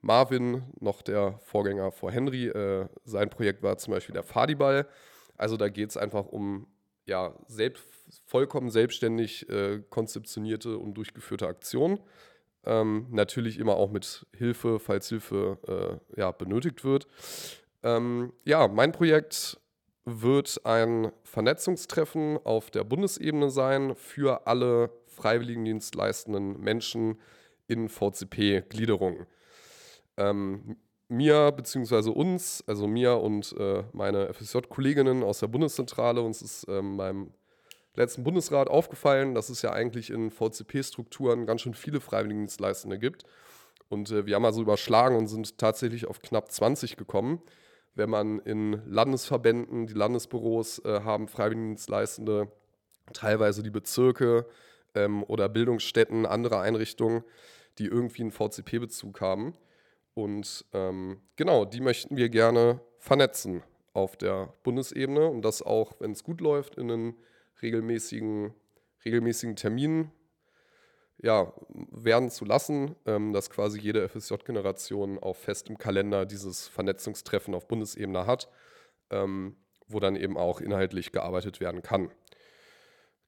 Marvin, 0.01 0.63
noch 0.81 1.03
der 1.03 1.39
Vorgänger 1.43 1.93
vor 1.93 2.11
Henry, 2.11 2.47
äh, 2.47 2.85
sein 3.05 3.29
Projekt 3.29 3.63
war 3.63 3.77
zum 3.77 3.93
Beispiel 3.93 4.13
der 4.13 4.23
Fadiball. 4.23 4.89
Also 5.37 5.55
da 5.55 5.69
geht 5.69 5.91
es 5.91 5.95
einfach 5.95 6.25
um 6.25 6.67
ja, 7.05 7.33
selbst, 7.47 7.83
vollkommen 8.25 8.69
selbstständig 8.69 9.49
äh, 9.49 9.81
konzeptionierte 9.89 10.77
und 10.77 10.95
durchgeführte 10.95 11.47
Aktionen. 11.47 11.99
Ähm, 12.65 13.07
natürlich 13.11 13.59
immer 13.59 13.75
auch 13.75 13.91
mit 13.91 14.25
Hilfe, 14.35 14.79
falls 14.79 15.09
Hilfe 15.09 15.99
äh, 16.15 16.19
ja, 16.19 16.31
benötigt 16.31 16.83
wird. 16.83 17.07
Ähm, 17.83 18.31
ja, 18.45 18.67
mein 18.67 18.91
Projekt 18.91 19.59
wird 20.05 20.65
ein 20.65 21.11
Vernetzungstreffen 21.23 22.39
auf 22.43 22.71
der 22.71 22.83
Bundesebene 22.83 23.49
sein 23.49 23.95
für 23.95 24.47
alle 24.47 24.89
Freiwilligendienstleistenden 25.07 26.59
Menschen 26.59 27.19
in 27.67 27.89
VCP-Gliederungen. 27.89 29.25
Ähm, 30.17 30.77
mir 31.07 31.51
bzw. 31.51 32.09
uns, 32.09 32.63
also 32.67 32.87
mir 32.87 33.17
und 33.17 33.55
äh, 33.57 33.83
meine 33.93 34.33
FSJ-Kolleginnen 34.33 35.23
aus 35.23 35.39
der 35.39 35.47
Bundeszentrale, 35.47 36.21
uns 36.21 36.41
ist 36.41 36.65
ähm, 36.67 36.97
beim 36.97 37.31
letzten 37.95 38.23
Bundesrat 38.23 38.67
aufgefallen, 38.67 39.35
dass 39.35 39.49
es 39.49 39.61
ja 39.61 39.71
eigentlich 39.71 40.09
in 40.09 40.31
VCP-Strukturen 40.31 41.45
ganz 41.45 41.61
schön 41.61 41.73
viele 41.73 41.99
Freiwilligendienstleistende 41.99 42.99
gibt. 42.99 43.23
Und 43.89 44.11
äh, 44.11 44.25
wir 44.25 44.35
haben 44.35 44.45
also 44.45 44.61
überschlagen 44.61 45.15
und 45.15 45.27
sind 45.27 45.57
tatsächlich 45.57 46.07
auf 46.07 46.21
knapp 46.21 46.51
20 46.51 46.97
gekommen. 46.97 47.41
Wenn 47.95 48.09
man 48.09 48.39
in 48.39 48.81
Landesverbänden, 48.87 49.85
die 49.85 49.93
Landesbüros 49.93 50.79
äh, 50.79 51.01
haben 51.01 51.27
Freiwilligendienstleistende, 51.27 52.51
teilweise 53.13 53.61
die 53.61 53.69
Bezirke 53.69 54.47
ähm, 54.95 55.23
oder 55.23 55.47
Bildungsstätten, 55.49 56.25
andere 56.25 56.59
Einrichtungen, 56.59 57.23
die 57.77 57.85
irgendwie 57.85 58.23
einen 58.23 58.31
VCP-Bezug 58.31 59.21
haben. 59.21 59.55
Und 60.15 60.65
ähm, 60.73 61.21
genau, 61.35 61.65
die 61.65 61.81
möchten 61.81 62.17
wir 62.17 62.29
gerne 62.29 62.79
vernetzen 62.99 63.63
auf 63.93 64.15
der 64.15 64.53
Bundesebene 64.63 65.27
und 65.27 65.43
das 65.43 65.61
auch, 65.61 65.93
wenn 65.99 66.11
es 66.11 66.23
gut 66.23 66.41
läuft, 66.41 66.75
in 66.75 66.91
einen 66.91 67.15
regelmäßigen, 67.63 68.53
regelmäßigen 69.03 69.55
Termin 69.55 70.11
ja, 71.23 71.53
werden 71.69 72.29
zu 72.29 72.45
lassen, 72.45 72.95
ähm, 73.05 73.33
dass 73.33 73.49
quasi 73.49 73.79
jede 73.79 74.07
FSJ-Generation 74.07 75.19
auch 75.19 75.37
fest 75.37 75.69
im 75.69 75.77
Kalender 75.77 76.25
dieses 76.25 76.67
Vernetzungstreffen 76.67 77.55
auf 77.55 77.67
Bundesebene 77.67 78.27
hat, 78.27 78.49
ähm, 79.09 79.55
wo 79.87 79.99
dann 79.99 80.15
eben 80.15 80.37
auch 80.37 80.59
inhaltlich 80.59 81.11
gearbeitet 81.11 81.59
werden 81.59 81.81
kann. 81.81 82.11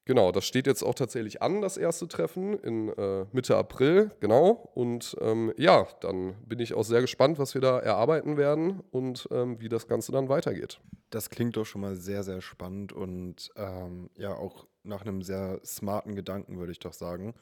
Genau, 0.08 0.32
das 0.32 0.46
steht 0.46 0.68
jetzt 0.68 0.84
auch 0.84 0.94
tatsächlich 0.94 1.42
an, 1.42 1.62
das 1.62 1.78
erste 1.78 2.08
Treffen 2.08 2.60
in 2.60 2.90
äh, 2.90 3.26
Mitte 3.32 3.58
April, 3.58 4.12
genau. 4.20 4.70
Und 4.76 5.18
ähm, 5.20 5.52
ja, 5.58 5.88
dann 6.00 6.36
bin 6.46 6.60
ich 6.60 6.76
auch 6.76 6.84
sehr 6.84 7.02
gespannt, 7.02 7.40
was 7.40 7.56
wir 7.56 7.62
da 7.62 7.80
erarbeiten 7.80 8.38
werden 8.38 8.84
und 8.92 9.28
ähm, 9.32 9.60
wie 9.60 9.68
das 9.68 9.88
Ganze 9.88 10.12
dann 10.12 10.30
weitergeht. 10.30 10.80
Das 11.10 11.32
klingt 11.32 11.58
doch 11.58 11.66
schon 11.66 11.82
mal 11.82 11.96
sehr, 11.96 12.24
sehr 12.24 12.42
spannend 12.42 12.94
und 12.94 13.50
ähm, 13.56 14.12
ja, 14.16 14.36
auch 14.36 14.68
nach 14.84 15.02
einem 15.02 15.24
sehr 15.24 15.60
smarten 15.66 16.14
Gedanken, 16.14 16.60
würde 16.60 16.72
ich 16.72 16.80
doch 16.80 16.94
sagen, 16.94 17.34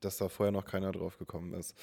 dass 0.00 0.16
da 0.16 0.28
vorher 0.28 0.52
noch 0.52 0.66
keiner 0.66 0.92
drauf 0.92 1.18
gekommen 1.18 1.52
ist. 1.54 1.74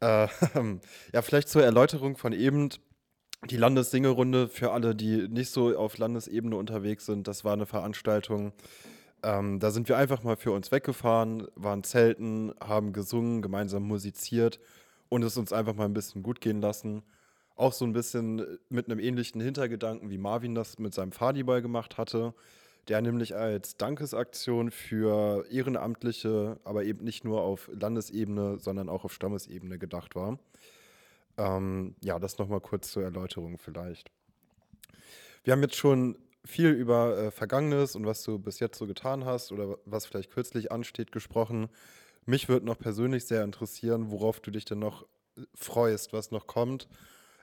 Äh, 0.00 0.28
ja, 1.12 1.22
vielleicht 1.22 1.48
zur 1.48 1.64
Erläuterung 1.64 2.16
von 2.16 2.32
eben. 2.32 2.70
Die 3.50 3.58
Landessingerunde 3.58 4.48
für 4.48 4.72
alle, 4.72 4.94
die 4.94 5.28
nicht 5.28 5.50
so 5.50 5.76
auf 5.76 5.98
Landesebene 5.98 6.56
unterwegs 6.56 7.04
sind, 7.04 7.28
das 7.28 7.44
war 7.44 7.52
eine 7.52 7.66
Veranstaltung, 7.66 8.52
ähm, 9.22 9.58
da 9.60 9.70
sind 9.70 9.88
wir 9.88 9.96
einfach 9.96 10.22
mal 10.22 10.36
für 10.36 10.52
uns 10.52 10.70
weggefahren, 10.70 11.48
waren 11.54 11.84
zelten, 11.84 12.54
haben 12.60 12.92
gesungen, 12.92 13.42
gemeinsam 13.42 13.82
musiziert 13.84 14.60
und 15.08 15.22
es 15.22 15.36
uns 15.36 15.52
einfach 15.52 15.74
mal 15.74 15.84
ein 15.84 15.94
bisschen 15.94 16.22
gut 16.22 16.40
gehen 16.40 16.60
lassen. 16.60 17.02
Auch 17.56 17.72
so 17.72 17.84
ein 17.84 17.92
bisschen 17.92 18.58
mit 18.68 18.90
einem 18.90 19.00
ähnlichen 19.00 19.40
Hintergedanken, 19.40 20.10
wie 20.10 20.18
Marvin 20.18 20.54
das 20.54 20.78
mit 20.78 20.92
seinem 20.92 21.12
Fadiball 21.12 21.62
gemacht 21.62 21.96
hatte, 21.96 22.34
der 22.88 23.00
nämlich 23.00 23.34
als 23.34 23.76
Dankesaktion 23.76 24.70
für 24.70 25.46
Ehrenamtliche, 25.50 26.60
aber 26.64 26.84
eben 26.84 27.02
nicht 27.02 27.24
nur 27.24 27.40
auf 27.40 27.70
Landesebene, 27.72 28.58
sondern 28.58 28.88
auch 28.88 29.04
auf 29.04 29.12
Stammesebene 29.12 29.78
gedacht 29.78 30.14
war. 30.14 30.38
Ähm, 31.38 31.96
ja, 32.02 32.18
das 32.18 32.38
nochmal 32.38 32.60
kurz 32.60 32.92
zur 32.92 33.02
Erläuterung 33.02 33.58
vielleicht. 33.58 34.10
Wir 35.44 35.52
haben 35.52 35.62
jetzt 35.62 35.76
schon 35.76 36.16
viel 36.46 36.70
über 36.70 37.16
äh, 37.18 37.30
Vergangenes 37.30 37.96
und 37.96 38.06
was 38.06 38.22
du 38.22 38.38
bis 38.38 38.60
jetzt 38.60 38.78
so 38.78 38.86
getan 38.86 39.24
hast 39.24 39.52
oder 39.52 39.78
was 39.84 40.06
vielleicht 40.06 40.30
kürzlich 40.30 40.72
ansteht 40.72 41.12
gesprochen. 41.12 41.68
Mich 42.24 42.48
würde 42.48 42.66
noch 42.66 42.78
persönlich 42.78 43.26
sehr 43.26 43.44
interessieren, 43.44 44.10
worauf 44.10 44.40
du 44.40 44.50
dich 44.50 44.64
denn 44.64 44.78
noch 44.78 45.02
äh, 45.36 45.42
freust, 45.54 46.12
was 46.12 46.30
noch 46.30 46.46
kommt 46.46 46.88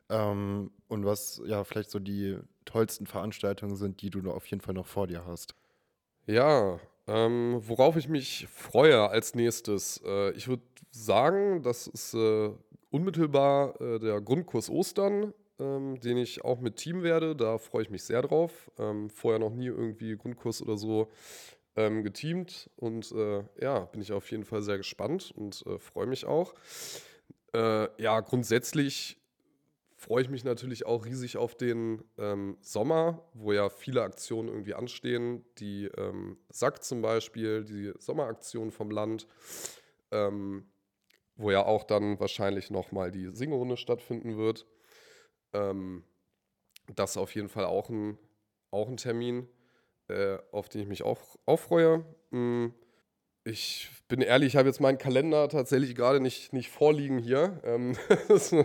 ähm, 0.09 0.71
und 0.87 1.05
was 1.05 1.41
ja 1.45 1.63
vielleicht 1.63 1.91
so 1.91 1.99
die 1.99 2.37
tollsten 2.65 3.05
Veranstaltungen 3.05 3.75
sind, 3.75 4.01
die 4.01 4.09
du 4.09 4.31
auf 4.31 4.45
jeden 4.47 4.61
Fall 4.61 4.73
noch 4.73 4.87
vor 4.87 5.07
dir 5.07 5.25
hast. 5.25 5.55
Ja, 6.25 6.79
ähm, 7.07 7.61
worauf 7.61 7.97
ich 7.97 8.07
mich 8.07 8.47
freue 8.49 9.09
als 9.09 9.35
nächstes. 9.35 10.01
Äh, 10.05 10.31
ich 10.31 10.47
würde 10.47 10.63
sagen, 10.91 11.61
das 11.63 11.87
ist 11.87 12.13
äh, 12.13 12.51
unmittelbar 12.89 13.79
äh, 13.81 13.99
der 13.99 14.21
Grundkurs 14.21 14.69
Ostern 14.69 15.33
ähm, 15.59 15.99
den 15.99 16.17
ich 16.17 16.43
auch 16.43 16.59
mit 16.59 16.77
Team 16.77 17.03
werde. 17.03 17.35
Da 17.35 17.57
freue 17.57 17.83
ich 17.83 17.89
mich 17.89 18.03
sehr 18.03 18.21
drauf. 18.21 18.71
Ähm, 18.77 19.09
vorher 19.09 19.39
noch 19.39 19.53
nie 19.53 19.67
irgendwie 19.67 20.17
Grundkurs 20.17 20.61
oder 20.61 20.77
so 20.77 21.11
ähm, 21.75 22.03
geteamt. 22.03 22.69
Und 22.75 23.11
äh, 23.11 23.43
ja, 23.61 23.81
bin 23.81 24.01
ich 24.01 24.11
auf 24.11 24.29
jeden 24.31 24.45
Fall 24.45 24.61
sehr 24.61 24.77
gespannt 24.77 25.31
und 25.35 25.63
äh, 25.65 25.79
freue 25.79 26.07
mich 26.07 26.25
auch. 26.25 26.53
Äh, 27.53 27.87
ja, 28.01 28.19
grundsätzlich 28.21 29.17
freue 30.03 30.21
ich 30.21 30.29
mich 30.29 30.43
natürlich 30.43 30.85
auch 30.85 31.05
riesig 31.05 31.37
auf 31.37 31.55
den 31.55 32.03
ähm, 32.17 32.57
Sommer, 32.59 33.23
wo 33.33 33.53
ja 33.53 33.69
viele 33.69 34.01
Aktionen 34.01 34.49
irgendwie 34.49 34.73
anstehen. 34.73 35.45
Die 35.59 35.85
ähm, 35.97 36.37
SAC 36.49 36.83
zum 36.83 37.01
Beispiel, 37.01 37.63
die 37.63 37.93
Sommeraktion 37.99 38.71
vom 38.71 38.91
Land, 38.91 39.27
ähm, 40.11 40.65
wo 41.35 41.51
ja 41.51 41.65
auch 41.65 41.85
dann 41.85 42.19
wahrscheinlich 42.19 42.69
nochmal 42.69 43.11
die 43.11 43.29
Singerunde 43.29 43.77
stattfinden 43.77 44.37
wird. 44.37 44.65
Ähm, 45.53 46.03
das 46.95 47.11
ist 47.11 47.17
auf 47.17 47.33
jeden 47.35 47.49
Fall 47.49 47.65
auch 47.65 47.89
ein, 47.89 48.17
auch 48.71 48.87
ein 48.87 48.97
Termin, 48.97 49.47
äh, 50.07 50.37
auf 50.51 50.69
den 50.69 50.81
ich 50.81 50.87
mich 50.87 51.03
auch, 51.03 51.21
auch 51.45 51.59
freue. 51.59 52.03
Hm, 52.31 52.73
ich 53.45 53.89
bin 54.07 54.21
ehrlich, 54.21 54.49
ich 54.49 54.55
habe 54.55 54.69
jetzt 54.69 54.79
meinen 54.79 54.97
Kalender 54.97 55.49
tatsächlich 55.49 55.95
gerade 55.95 56.19
nicht, 56.19 56.53
nicht 56.53 56.69
vorliegen 56.69 57.19
hier. 57.19 57.59
Ähm, 57.63 57.97
das, 58.27 58.55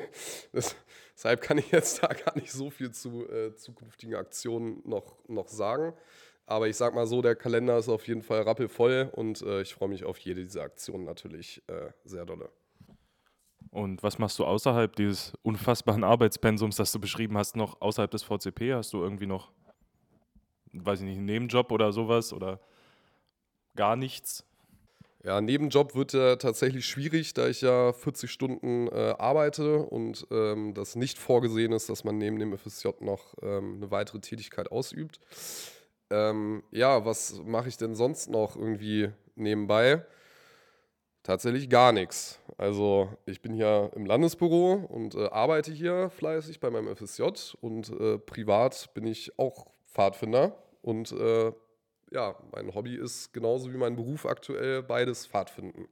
das, 0.53 0.77
deshalb 1.15 1.41
kann 1.41 1.59
ich 1.59 1.71
jetzt 1.71 2.03
da 2.03 2.09
gar 2.09 2.37
nicht 2.37 2.53
so 2.53 2.71
viel 2.71 2.93
zu 2.93 3.29
äh, 3.29 3.55
zukünftigen 3.55 4.15
Aktionen 4.15 4.83
noch, 4.85 5.17
noch 5.29 5.49
sagen. 5.49 5.95
Aber 6.47 6.69
ich 6.69 6.77
sag 6.77 6.95
mal 6.95 7.07
so, 7.07 7.21
der 7.21 7.37
Kalender 7.37 7.77
ist 7.79 7.89
auf 7.89 8.07
jeden 8.07 8.23
Fall 8.23 8.43
rappelvoll 8.43 9.11
und 9.13 9.43
äh, 9.43 9.61
ich 9.61 9.75
freue 9.75 9.91
mich 9.91 10.05
auf 10.05 10.17
jede 10.19 10.43
dieser 10.43 10.63
Aktionen 10.63 11.05
natürlich 11.05 11.63
äh, 11.67 11.91
sehr 12.05 12.25
dolle. 12.25 12.51
Und 13.71 14.03
was 14.03 14.19
machst 14.19 14.39
du 14.39 14.45
außerhalb 14.45 14.95
dieses 14.97 15.35
unfassbaren 15.43 16.05
Arbeitspensums, 16.05 16.77
das 16.77 16.93
du 16.93 16.99
beschrieben 16.99 17.37
hast, 17.37 17.57
noch 17.57 17.81
außerhalb 17.81 18.11
des 18.11 18.23
VCP? 18.23 18.75
Hast 18.75 18.93
du 18.93 19.03
irgendwie 19.03 19.27
noch, 19.27 19.53
weiß 20.73 21.01
ich 21.01 21.07
nicht, 21.07 21.19
einen 21.19 21.27
Nebenjob 21.27 21.71
oder 21.71 21.93
sowas 21.93 22.33
oder 22.33 22.61
gar 23.77 23.97
nichts? 23.97 24.45
Ja, 25.25 25.41
Nebenjob 25.41 25.95
wird 25.95 26.13
ja 26.13 26.37
tatsächlich 26.37 26.87
schwierig, 26.87 27.35
da 27.35 27.49
ich 27.49 27.61
ja 27.61 27.93
40 27.93 28.31
Stunden 28.31 28.87
äh, 28.89 29.15
arbeite 29.19 29.81
und 29.81 30.27
ähm, 30.31 30.75
das 30.75 30.95
nicht 30.95 31.19
vorgesehen 31.19 31.73
ist, 31.73 31.89
dass 31.91 32.05
man 32.05 32.19
neben 32.19 32.39
dem 32.39 32.57
FSJ 32.57 32.89
noch 33.01 33.35
ähm, 33.43 33.77
eine 33.77 33.91
weitere 33.91 34.21
Tätigkeit 34.21 34.71
ausübt. 34.71 35.21
Ähm, 36.11 36.63
ja, 36.71 37.05
was 37.05 37.43
mache 37.45 37.69
ich 37.69 37.77
denn 37.77 37.95
sonst 37.95 38.31
noch 38.31 38.57
irgendwie 38.57 39.11
nebenbei? 39.35 40.05
Tatsächlich 41.25 41.69
gar 41.69 41.93
nichts. 41.93 42.41
Also 42.59 43.09
ich 43.25 43.41
bin 43.41 43.55
hier 43.55 43.93
im 43.95 44.05
Landesbüro 44.05 44.73
und 44.73 45.15
äh, 45.15 45.29
arbeite 45.29 45.71
hier 45.71 46.11
fleißig 46.11 46.59
bei 46.59 46.71
meinem 46.71 46.95
FSJ 46.95 47.55
und 47.61 47.89
äh, 47.91 48.19
privat 48.19 48.93
bin 48.95 49.07
ich 49.07 49.39
auch 49.39 49.69
Pfadfinder 49.87 50.61
und 50.83 51.13
äh, 51.13 51.53
ja, 52.11 52.37
mein 52.51 52.75
Hobby 52.75 52.97
ist 52.97 53.33
genauso 53.33 53.73
wie 53.73 53.77
mein 53.77 53.95
Beruf 53.95 54.27
aktuell 54.27 54.83
beides 54.83 55.27
Pfadfinden. 55.27 55.89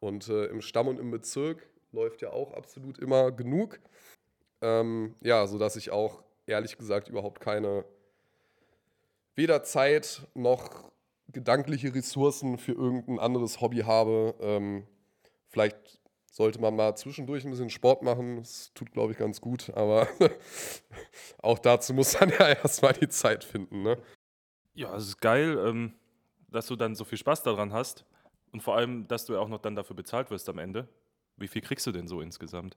Und 0.00 0.28
äh, 0.28 0.46
im 0.46 0.60
Stamm 0.60 0.88
und 0.88 0.98
im 0.98 1.10
Bezirk 1.10 1.68
läuft 1.92 2.20
ja 2.20 2.30
auch 2.30 2.52
absolut 2.54 2.98
immer 2.98 3.30
genug. 3.30 3.78
Ähm, 4.62 5.14
ja, 5.20 5.46
sodass 5.46 5.76
ich 5.76 5.90
auch 5.90 6.22
ehrlich 6.46 6.78
gesagt 6.78 7.08
überhaupt 7.08 7.40
keine 7.40 7.84
weder 9.34 9.62
Zeit 9.62 10.26
noch 10.34 10.90
gedankliche 11.28 11.94
Ressourcen 11.94 12.58
für 12.58 12.72
irgendein 12.72 13.18
anderes 13.18 13.60
Hobby 13.60 13.80
habe. 13.80 14.34
Ähm, 14.40 14.86
vielleicht 15.56 15.98
sollte 16.30 16.60
man 16.60 16.76
mal 16.76 16.94
zwischendurch 16.96 17.46
ein 17.46 17.50
bisschen 17.50 17.70
Sport 17.70 18.02
machen. 18.02 18.36
Das 18.36 18.74
tut, 18.74 18.92
glaube 18.92 19.12
ich, 19.12 19.18
ganz 19.18 19.40
gut. 19.40 19.70
Aber 19.74 20.06
auch 21.42 21.58
dazu 21.58 21.94
muss 21.94 22.20
man 22.20 22.28
ja 22.38 22.48
erstmal 22.48 22.92
die 22.92 23.08
Zeit 23.08 23.42
finden. 23.42 23.82
Ne? 23.82 23.96
Ja, 24.74 24.94
es 24.94 25.04
ist 25.04 25.20
geil, 25.22 25.58
ähm, 25.66 25.94
dass 26.50 26.66
du 26.66 26.76
dann 26.76 26.94
so 26.94 27.04
viel 27.04 27.16
Spaß 27.16 27.42
daran 27.42 27.72
hast. 27.72 28.04
Und 28.52 28.62
vor 28.62 28.76
allem, 28.76 29.08
dass 29.08 29.24
du 29.24 29.32
ja 29.32 29.38
auch 29.38 29.48
noch 29.48 29.62
dann 29.62 29.74
dafür 29.74 29.96
bezahlt 29.96 30.30
wirst 30.30 30.46
am 30.50 30.58
Ende. 30.58 30.86
Wie 31.38 31.48
viel 31.48 31.62
kriegst 31.62 31.86
du 31.86 31.92
denn 31.92 32.06
so 32.06 32.20
insgesamt? 32.20 32.76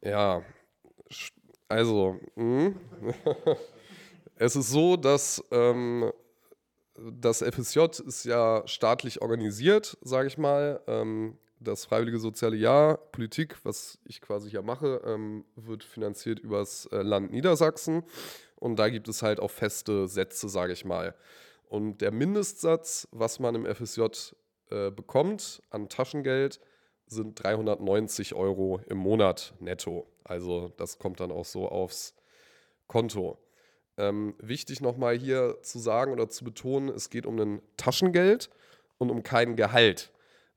Ja, 0.00 0.44
also, 1.66 2.20
hm. 2.36 2.78
es 4.36 4.54
ist 4.54 4.70
so, 4.70 4.96
dass 4.96 5.42
ähm, 5.50 6.12
das 6.94 7.42
FSJ 7.42 7.80
ist 8.06 8.24
ja 8.24 8.62
staatlich 8.66 9.20
organisiert, 9.22 9.98
sage 10.02 10.28
ich 10.28 10.38
mal. 10.38 10.80
Ähm, 10.86 11.36
das 11.60 11.84
Freiwillige 11.84 12.18
Soziale 12.18 12.56
Jahr, 12.56 12.96
Politik, 12.96 13.56
was 13.64 13.98
ich 14.04 14.20
quasi 14.20 14.50
hier 14.50 14.62
mache, 14.62 15.00
ähm, 15.04 15.44
wird 15.56 15.84
finanziert 15.84 16.38
übers 16.38 16.86
äh, 16.86 17.02
Land 17.02 17.30
Niedersachsen. 17.32 18.02
Und 18.56 18.76
da 18.78 18.88
gibt 18.88 19.08
es 19.08 19.22
halt 19.22 19.40
auch 19.40 19.50
feste 19.50 20.08
Sätze, 20.08 20.48
sage 20.48 20.72
ich 20.72 20.84
mal. 20.84 21.14
Und 21.68 22.00
der 22.00 22.12
Mindestsatz, 22.12 23.08
was 23.10 23.40
man 23.40 23.54
im 23.54 23.66
FSJ 23.66 24.02
äh, 24.70 24.90
bekommt 24.90 25.62
an 25.70 25.88
Taschengeld, 25.88 26.60
sind 27.06 27.42
390 27.42 28.34
Euro 28.34 28.80
im 28.86 28.98
Monat 28.98 29.54
netto. 29.60 30.06
Also 30.24 30.72
das 30.76 30.98
kommt 30.98 31.20
dann 31.20 31.30
auch 31.30 31.44
so 31.44 31.68
aufs 31.68 32.14
Konto. 32.86 33.38
Ähm, 33.96 34.34
wichtig 34.38 34.80
nochmal 34.80 35.16
hier 35.16 35.58
zu 35.62 35.78
sagen 35.78 36.12
oder 36.12 36.28
zu 36.28 36.44
betonen, 36.44 36.88
es 36.88 37.10
geht 37.10 37.26
um 37.26 37.38
ein 37.38 37.62
Taschengeld 37.76 38.50
und 38.98 39.10
um 39.10 39.22
kein 39.22 39.54
Gehalt. 39.54 40.10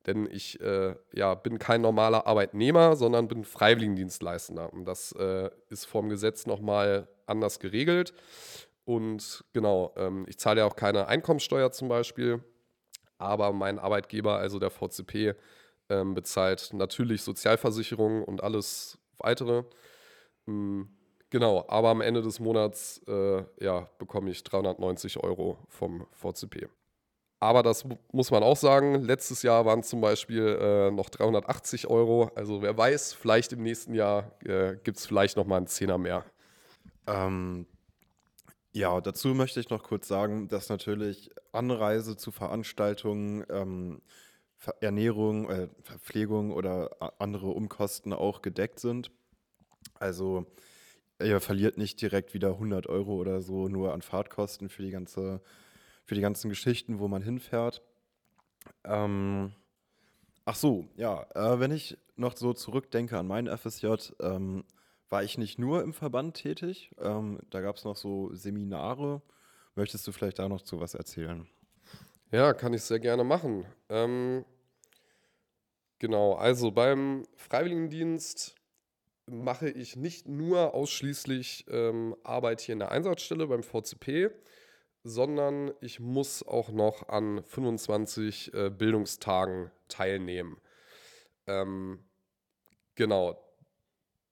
Denn 0.07 0.27
ich 0.31 0.59
äh, 0.61 0.95
ja, 1.13 1.35
bin 1.35 1.59
kein 1.59 1.81
normaler 1.81 2.25
Arbeitnehmer, 2.25 2.95
sondern 2.95 3.27
bin 3.27 3.43
Freiwilligendienstleistender. 3.43 4.71
Und 4.71 4.85
das 4.85 5.11
äh, 5.11 5.49
ist 5.69 5.85
vom 5.85 6.07
Gesetz 6.09 6.45
nochmal 6.45 7.09
anders 7.25 7.59
geregelt. 7.59 8.13
Und 8.85 9.43
genau, 9.51 9.93
ähm, 9.97 10.25
ich 10.29 10.39
zahle 10.39 10.61
ja 10.61 10.65
auch 10.65 10.77
keine 10.77 11.07
Einkommensteuer 11.07 11.73
zum 11.73 11.89
Beispiel, 11.89 12.41
aber 13.17 13.51
mein 13.51 13.79
Arbeitgeber, 13.79 14.37
also 14.37 14.59
der 14.59 14.69
VCP, 14.69 15.35
ähm, 15.89 16.13
bezahlt 16.13 16.69
natürlich 16.73 17.21
Sozialversicherung 17.23 18.23
und 18.23 18.41
alles 18.41 18.97
weitere. 19.17 19.63
Mhm, 20.45 20.87
genau, 21.29 21.65
aber 21.67 21.89
am 21.89 21.99
Ende 21.99 22.21
des 22.21 22.39
Monats 22.39 23.01
äh, 23.07 23.43
ja, 23.59 23.89
bekomme 23.97 24.29
ich 24.29 24.41
390 24.43 25.17
Euro 25.17 25.57
vom 25.67 26.07
VCP. 26.13 26.69
Aber 27.39 27.61
das 27.61 27.85
muss 28.11 28.31
man 28.31 28.41
auch 28.41 28.57
sagen, 28.57 29.03
letztes 29.03 29.43
Jahr 29.43 29.65
waren 29.65 29.83
zum 29.83 30.01
Beispiel 30.01 30.57
äh, 30.59 30.91
noch 30.91 31.09
380 31.09 31.87
Euro. 31.87 32.31
Also 32.35 32.63
wer 32.63 32.75
weiß, 32.75 33.13
vielleicht 33.13 33.53
im 33.53 33.61
nächsten 33.61 33.93
Jahr 33.93 34.31
äh, 34.43 34.75
gibt 34.83 34.97
es 34.97 35.05
vielleicht 35.05 35.37
noch 35.37 35.45
mal 35.45 35.57
einen 35.57 35.67
Zehner 35.67 35.99
mehr. 35.99 36.25
Ähm, 37.05 37.67
ja, 38.73 39.01
dazu 39.01 39.29
möchte 39.29 39.59
ich 39.59 39.69
noch 39.69 39.83
kurz 39.83 40.07
sagen, 40.07 40.47
dass 40.47 40.69
natürlich 40.69 41.29
Anreise 41.51 42.17
zu 42.17 42.31
Veranstaltungen, 42.31 43.45
ähm, 43.49 44.01
Ernährung, 44.81 45.49
äh, 45.49 45.67
Verpflegung 45.83 46.51
oder 46.51 46.89
andere 47.19 47.47
Umkosten 47.47 48.13
auch 48.13 48.41
gedeckt 48.41 48.79
sind. 48.79 49.11
Also 49.99 50.47
ihr 51.21 51.39
verliert 51.39 51.77
nicht 51.77 52.01
direkt 52.01 52.33
wieder 52.33 52.53
100 52.53 52.87
Euro 52.87 53.15
oder 53.15 53.41
so 53.41 53.67
nur 53.67 53.93
an 53.93 54.01
Fahrtkosten 54.01 54.69
für 54.69 54.81
die 54.81 54.91
ganze 54.91 55.41
für 56.07 56.15
die 56.15 56.21
ganzen 56.21 56.47
Geschichten, 56.49 56.99
wo 56.99 57.09
man 57.09 57.21
hinfährt. 57.21 57.83
Ähm, 58.85 59.51
ach 60.45 60.55
so, 60.55 60.87
ja, 60.95 61.27
äh, 61.35 61.59
wenn 61.59 61.71
ich 61.71 61.97
noch 62.15 62.35
so 62.37 62.53
zurückdenke 62.53 63.17
an 63.19 63.27
meinen 63.27 63.55
FSJ, 63.55 63.87
ähm, 64.21 64.63
war 65.09 65.23
ich 65.23 65.37
nicht 65.37 65.59
nur 65.59 65.83
im 65.83 65.93
Verband 65.93 66.37
tätig. 66.37 66.91
Ähm, 66.97 67.39
da 67.49 67.59
gab 67.59 67.75
es 67.75 67.83
noch 67.83 67.97
so 67.97 68.33
Seminare. 68.33 69.21
Möchtest 69.75 70.07
du 70.07 70.13
vielleicht 70.13 70.39
da 70.39 70.47
noch 70.47 70.61
zu 70.61 70.79
was 70.79 70.95
erzählen? 70.95 71.45
Ja, 72.31 72.53
kann 72.53 72.73
ich 72.73 72.83
sehr 72.83 72.99
gerne 72.99 73.25
machen. 73.25 73.65
Ähm, 73.89 74.45
genau, 75.99 76.35
also 76.35 76.71
beim 76.71 77.25
Freiwilligendienst 77.35 78.55
mache 79.25 79.69
ich 79.69 79.97
nicht 79.97 80.27
nur 80.29 80.73
ausschließlich 80.73 81.65
ähm, 81.69 82.15
Arbeit 82.23 82.61
hier 82.61 82.73
in 82.73 82.79
der 82.79 82.91
Einsatzstelle 82.91 83.47
beim 83.47 83.61
VCP, 83.61 84.31
sondern 85.07 85.73
ich 85.81 85.99
muss 85.99 86.45
auch 86.45 86.69
noch 86.69 87.07
an 87.07 87.43
25 87.43 88.53
äh, 88.53 88.69
Bildungstagen 88.69 89.71
teilnehmen. 89.87 90.57
Ähm, 91.47 91.99
genau. 92.95 93.41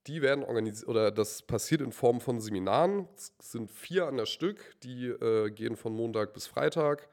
Die 0.07 0.21
werden 0.21 0.43
organisiert, 0.43 0.87
oder 0.87 1.09
das 1.09 1.41
passiert 1.41 1.81
in 1.81 1.91
Form 1.91 2.21
von 2.21 2.39
Seminaren. 2.39 3.07
Es 3.15 3.33
sind 3.39 3.71
vier 3.71 4.05
an 4.05 4.17
der 4.17 4.27
Stück, 4.27 4.79
die 4.83 5.07
äh, 5.07 5.49
gehen 5.49 5.75
von 5.75 5.95
Montag 5.95 6.33
bis 6.33 6.45
Freitag 6.45 7.09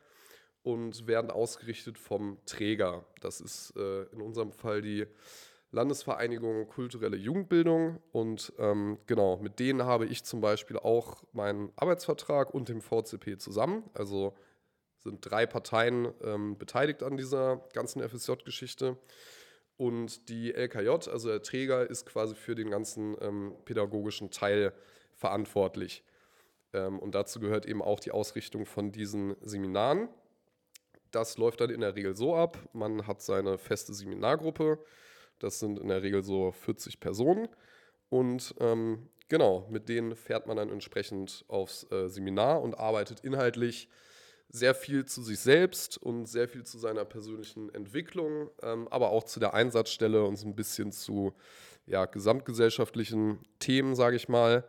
und 0.62 1.06
werden 1.06 1.30
ausgerichtet 1.30 1.98
vom 1.98 2.38
Träger. 2.44 3.06
Das 3.20 3.40
ist 3.40 3.74
äh, 3.76 4.02
in 4.12 4.20
unserem 4.20 4.52
Fall 4.52 4.82
die 4.82 5.06
Landesvereinigung 5.72 6.68
Kulturelle 6.68 7.16
Jugendbildung. 7.16 7.98
Und 8.12 8.52
ähm, 8.58 8.98
genau, 9.06 9.38
mit 9.38 9.58
denen 9.58 9.82
habe 9.82 10.06
ich 10.06 10.24
zum 10.24 10.40
Beispiel 10.40 10.78
auch 10.78 11.24
meinen 11.32 11.72
Arbeitsvertrag 11.76 12.54
und 12.54 12.68
dem 12.68 12.80
VCP 12.80 13.38
zusammen. 13.38 13.82
Also 13.94 14.34
sind 14.98 15.18
drei 15.28 15.46
Parteien 15.46 16.12
ähm, 16.22 16.56
beteiligt 16.56 17.02
an 17.02 17.16
dieser 17.16 17.56
ganzen 17.72 18.06
FSJ-Geschichte. 18.08 18.96
Und 19.76 20.28
die 20.28 20.54
LKJ, 20.54 21.10
also 21.10 21.28
der 21.28 21.42
Träger, 21.42 21.88
ist 21.88 22.06
quasi 22.06 22.34
für 22.34 22.54
den 22.54 22.70
ganzen 22.70 23.16
ähm, 23.20 23.54
pädagogischen 23.64 24.30
Teil 24.30 24.72
verantwortlich. 25.14 26.04
Ähm, 26.72 26.98
und 26.98 27.14
dazu 27.14 27.40
gehört 27.40 27.66
eben 27.66 27.82
auch 27.82 27.98
die 27.98 28.12
Ausrichtung 28.12 28.66
von 28.66 28.92
diesen 28.92 29.34
Seminaren. 29.40 30.08
Das 31.10 31.36
läuft 31.36 31.60
dann 31.60 31.70
in 31.70 31.80
der 31.80 31.94
Regel 31.94 32.16
so 32.16 32.36
ab, 32.36 32.58
man 32.72 33.06
hat 33.06 33.22
seine 33.22 33.58
feste 33.58 33.92
Seminargruppe, 33.92 34.78
das 35.42 35.58
sind 35.58 35.78
in 35.78 35.88
der 35.88 36.02
Regel 36.02 36.22
so 36.22 36.52
40 36.52 37.00
Personen. 37.00 37.48
Und 38.08 38.54
ähm, 38.60 39.08
genau, 39.28 39.66
mit 39.70 39.88
denen 39.88 40.14
fährt 40.14 40.46
man 40.46 40.56
dann 40.56 40.70
entsprechend 40.70 41.44
aufs 41.48 41.90
äh, 41.90 42.08
Seminar 42.08 42.62
und 42.62 42.74
arbeitet 42.74 43.20
inhaltlich 43.20 43.88
sehr 44.48 44.74
viel 44.74 45.06
zu 45.06 45.22
sich 45.22 45.40
selbst 45.40 45.96
und 45.96 46.26
sehr 46.26 46.46
viel 46.46 46.64
zu 46.64 46.78
seiner 46.78 47.06
persönlichen 47.06 47.74
Entwicklung, 47.74 48.50
ähm, 48.62 48.86
aber 48.88 49.10
auch 49.10 49.24
zu 49.24 49.40
der 49.40 49.54
Einsatzstelle 49.54 50.24
und 50.24 50.36
so 50.36 50.46
ein 50.46 50.54
bisschen 50.54 50.92
zu 50.92 51.32
ja, 51.86 52.04
gesamtgesellschaftlichen 52.04 53.38
Themen, 53.58 53.94
sage 53.94 54.16
ich 54.16 54.28
mal. 54.28 54.64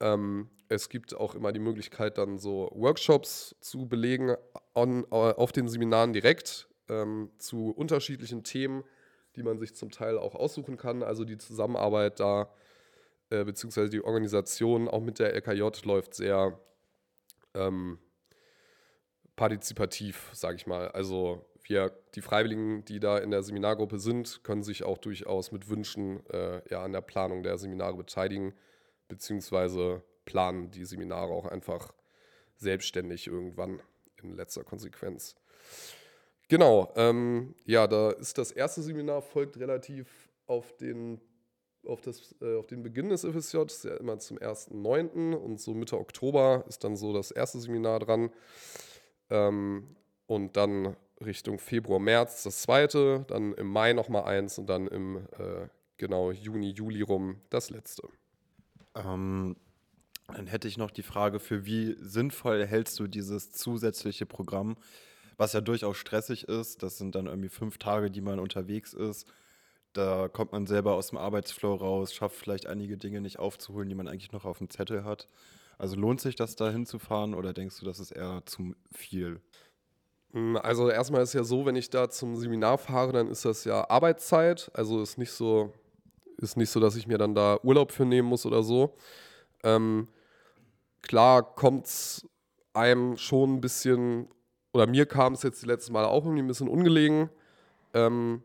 Ähm, 0.00 0.50
es 0.68 0.90
gibt 0.90 1.14
auch 1.14 1.34
immer 1.34 1.52
die 1.52 1.60
Möglichkeit, 1.60 2.18
dann 2.18 2.38
so 2.38 2.70
Workshops 2.74 3.56
zu 3.60 3.88
belegen 3.88 4.36
on, 4.74 5.06
auf 5.10 5.52
den 5.52 5.68
Seminaren 5.68 6.12
direkt 6.12 6.68
ähm, 6.88 7.30
zu 7.38 7.70
unterschiedlichen 7.70 8.44
Themen 8.44 8.84
die 9.36 9.42
man 9.42 9.58
sich 9.58 9.74
zum 9.74 9.90
Teil 9.90 10.18
auch 10.18 10.34
aussuchen 10.34 10.76
kann. 10.76 11.02
Also 11.02 11.24
die 11.24 11.38
Zusammenarbeit 11.38 12.20
da, 12.20 12.50
äh, 13.30 13.44
beziehungsweise 13.44 13.90
die 13.90 14.02
Organisation 14.02 14.88
auch 14.88 15.00
mit 15.00 15.18
der 15.18 15.34
LKJ 15.34 15.84
läuft 15.84 16.14
sehr 16.14 16.58
ähm, 17.54 17.98
partizipativ, 19.36 20.30
sage 20.32 20.56
ich 20.56 20.66
mal. 20.66 20.88
Also 20.88 21.44
wir, 21.64 21.92
die 22.14 22.20
Freiwilligen, 22.20 22.84
die 22.84 23.00
da 23.00 23.18
in 23.18 23.30
der 23.30 23.42
Seminargruppe 23.42 23.98
sind, 23.98 24.44
können 24.44 24.62
sich 24.62 24.84
auch 24.84 24.98
durchaus 24.98 25.50
mit 25.50 25.68
Wünschen 25.68 26.24
äh, 26.30 26.62
ja, 26.70 26.82
an 26.82 26.92
der 26.92 27.00
Planung 27.00 27.42
der 27.42 27.58
Seminare 27.58 27.96
beteiligen, 27.96 28.54
beziehungsweise 29.08 30.02
planen 30.24 30.70
die 30.70 30.84
Seminare 30.84 31.32
auch 31.32 31.46
einfach 31.46 31.92
selbstständig 32.56 33.26
irgendwann 33.26 33.80
in 34.22 34.32
letzter 34.32 34.64
Konsequenz. 34.64 35.34
Genau, 36.48 36.92
ähm, 36.96 37.54
ja, 37.64 37.86
da 37.86 38.10
ist 38.10 38.36
das 38.38 38.50
erste 38.52 38.82
Seminar 38.82 39.22
folgt 39.22 39.58
relativ 39.58 40.06
auf 40.46 40.76
den, 40.76 41.20
auf 41.86 42.00
das, 42.00 42.34
äh, 42.42 42.56
auf 42.56 42.66
den 42.66 42.82
Beginn 42.82 43.08
des 43.08 43.22
FSJ, 43.24 43.58
das 43.64 43.76
ist 43.76 43.84
ja 43.84 43.96
immer 43.96 44.18
zum 44.18 44.38
1.9. 44.38 45.34
und 45.34 45.60
so 45.60 45.74
Mitte 45.74 45.98
Oktober 45.98 46.64
ist 46.68 46.84
dann 46.84 46.96
so 46.96 47.12
das 47.12 47.30
erste 47.30 47.60
Seminar 47.60 48.00
dran. 48.00 48.30
Ähm, 49.30 49.96
und 50.26 50.56
dann 50.56 50.96
Richtung 51.24 51.58
Februar, 51.58 51.98
März 51.98 52.42
das 52.42 52.62
zweite, 52.62 53.24
dann 53.28 53.54
im 53.54 53.68
Mai 53.68 53.92
nochmal 53.92 54.24
eins 54.24 54.58
und 54.58 54.66
dann 54.66 54.86
im 54.88 55.26
äh, 55.38 55.68
genau 55.96 56.30
Juni, 56.30 56.70
Juli 56.70 57.02
rum 57.02 57.40
das 57.50 57.70
letzte. 57.70 58.08
Ähm, 58.94 59.56
dann 60.28 60.46
hätte 60.46 60.68
ich 60.68 60.78
noch 60.78 60.90
die 60.90 61.02
Frage, 61.02 61.38
für 61.40 61.66
wie 61.66 61.96
sinnvoll 61.98 62.66
hältst 62.66 62.98
du 62.98 63.06
dieses 63.06 63.52
zusätzliche 63.52 64.26
Programm, 64.26 64.76
was 65.36 65.52
ja 65.52 65.60
durchaus 65.60 65.96
stressig 65.96 66.48
ist. 66.48 66.82
Das 66.82 66.98
sind 66.98 67.14
dann 67.14 67.26
irgendwie 67.26 67.48
fünf 67.48 67.78
Tage, 67.78 68.10
die 68.10 68.20
man 68.20 68.38
unterwegs 68.38 68.92
ist. 68.92 69.26
Da 69.92 70.28
kommt 70.28 70.52
man 70.52 70.66
selber 70.66 70.94
aus 70.94 71.08
dem 71.08 71.18
Arbeitsflow 71.18 71.74
raus, 71.74 72.12
schafft 72.12 72.36
vielleicht 72.36 72.66
einige 72.66 72.96
Dinge 72.96 73.20
nicht 73.20 73.38
aufzuholen, 73.38 73.88
die 73.88 73.94
man 73.94 74.08
eigentlich 74.08 74.32
noch 74.32 74.44
auf 74.44 74.58
dem 74.58 74.68
Zettel 74.68 75.04
hat. 75.04 75.28
Also 75.78 75.96
lohnt 75.96 76.20
sich 76.20 76.36
das 76.36 76.56
da 76.56 76.70
hinzufahren 76.70 77.34
oder 77.34 77.52
denkst 77.52 77.78
du, 77.78 77.84
das 77.84 78.00
ist 78.00 78.10
eher 78.10 78.42
zu 78.46 78.74
viel? 78.92 79.40
Hm, 80.32 80.56
also 80.56 80.90
erstmal 80.90 81.22
ist 81.22 81.32
ja 81.32 81.44
so, 81.44 81.64
wenn 81.64 81.76
ich 81.76 81.90
da 81.90 82.10
zum 82.10 82.36
Seminar 82.36 82.78
fahre, 82.78 83.12
dann 83.12 83.28
ist 83.28 83.44
das 83.44 83.64
ja 83.64 83.88
Arbeitszeit. 83.88 84.70
Also 84.74 85.00
ist 85.00 85.16
nicht 85.16 85.30
so, 85.30 85.72
ist 86.38 86.56
nicht 86.56 86.70
so, 86.70 86.80
dass 86.80 86.96
ich 86.96 87.06
mir 87.06 87.18
dann 87.18 87.34
da 87.34 87.58
Urlaub 87.62 87.92
für 87.92 88.04
nehmen 88.04 88.28
muss 88.28 88.44
oder 88.46 88.62
so. 88.64 88.96
Ähm, 89.62 90.08
klar 91.02 91.54
kommt 91.54 91.86
es 91.86 92.26
einem 92.72 93.16
schon 93.16 93.54
ein 93.54 93.60
bisschen, 93.60 94.28
oder 94.74 94.86
mir 94.86 95.06
kam 95.06 95.34
es 95.34 95.42
jetzt 95.42 95.62
die 95.62 95.66
letzten 95.66 95.92
Mal 95.92 96.04
auch 96.04 96.24
irgendwie 96.24 96.42
ein 96.42 96.48
bisschen 96.48 96.68
ungelegen. 96.68 97.30
Ähm, 97.94 98.42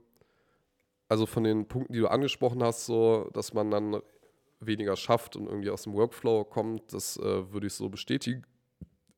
also 1.09 1.25
von 1.25 1.43
den 1.43 1.67
Punkten, 1.67 1.93
die 1.93 1.99
du 1.99 2.07
angesprochen 2.07 2.63
hast, 2.63 2.85
so, 2.85 3.29
dass 3.33 3.53
man 3.53 3.71
dann 3.71 3.99
weniger 4.59 4.95
schafft 4.95 5.35
und 5.35 5.47
irgendwie 5.47 5.71
aus 5.71 5.83
dem 5.83 5.93
Workflow 5.93 6.43
kommt, 6.43 6.93
das 6.93 7.17
äh, 7.17 7.51
würde 7.51 7.65
ich 7.67 7.73
so 7.73 7.89
bestätigen 7.89 8.45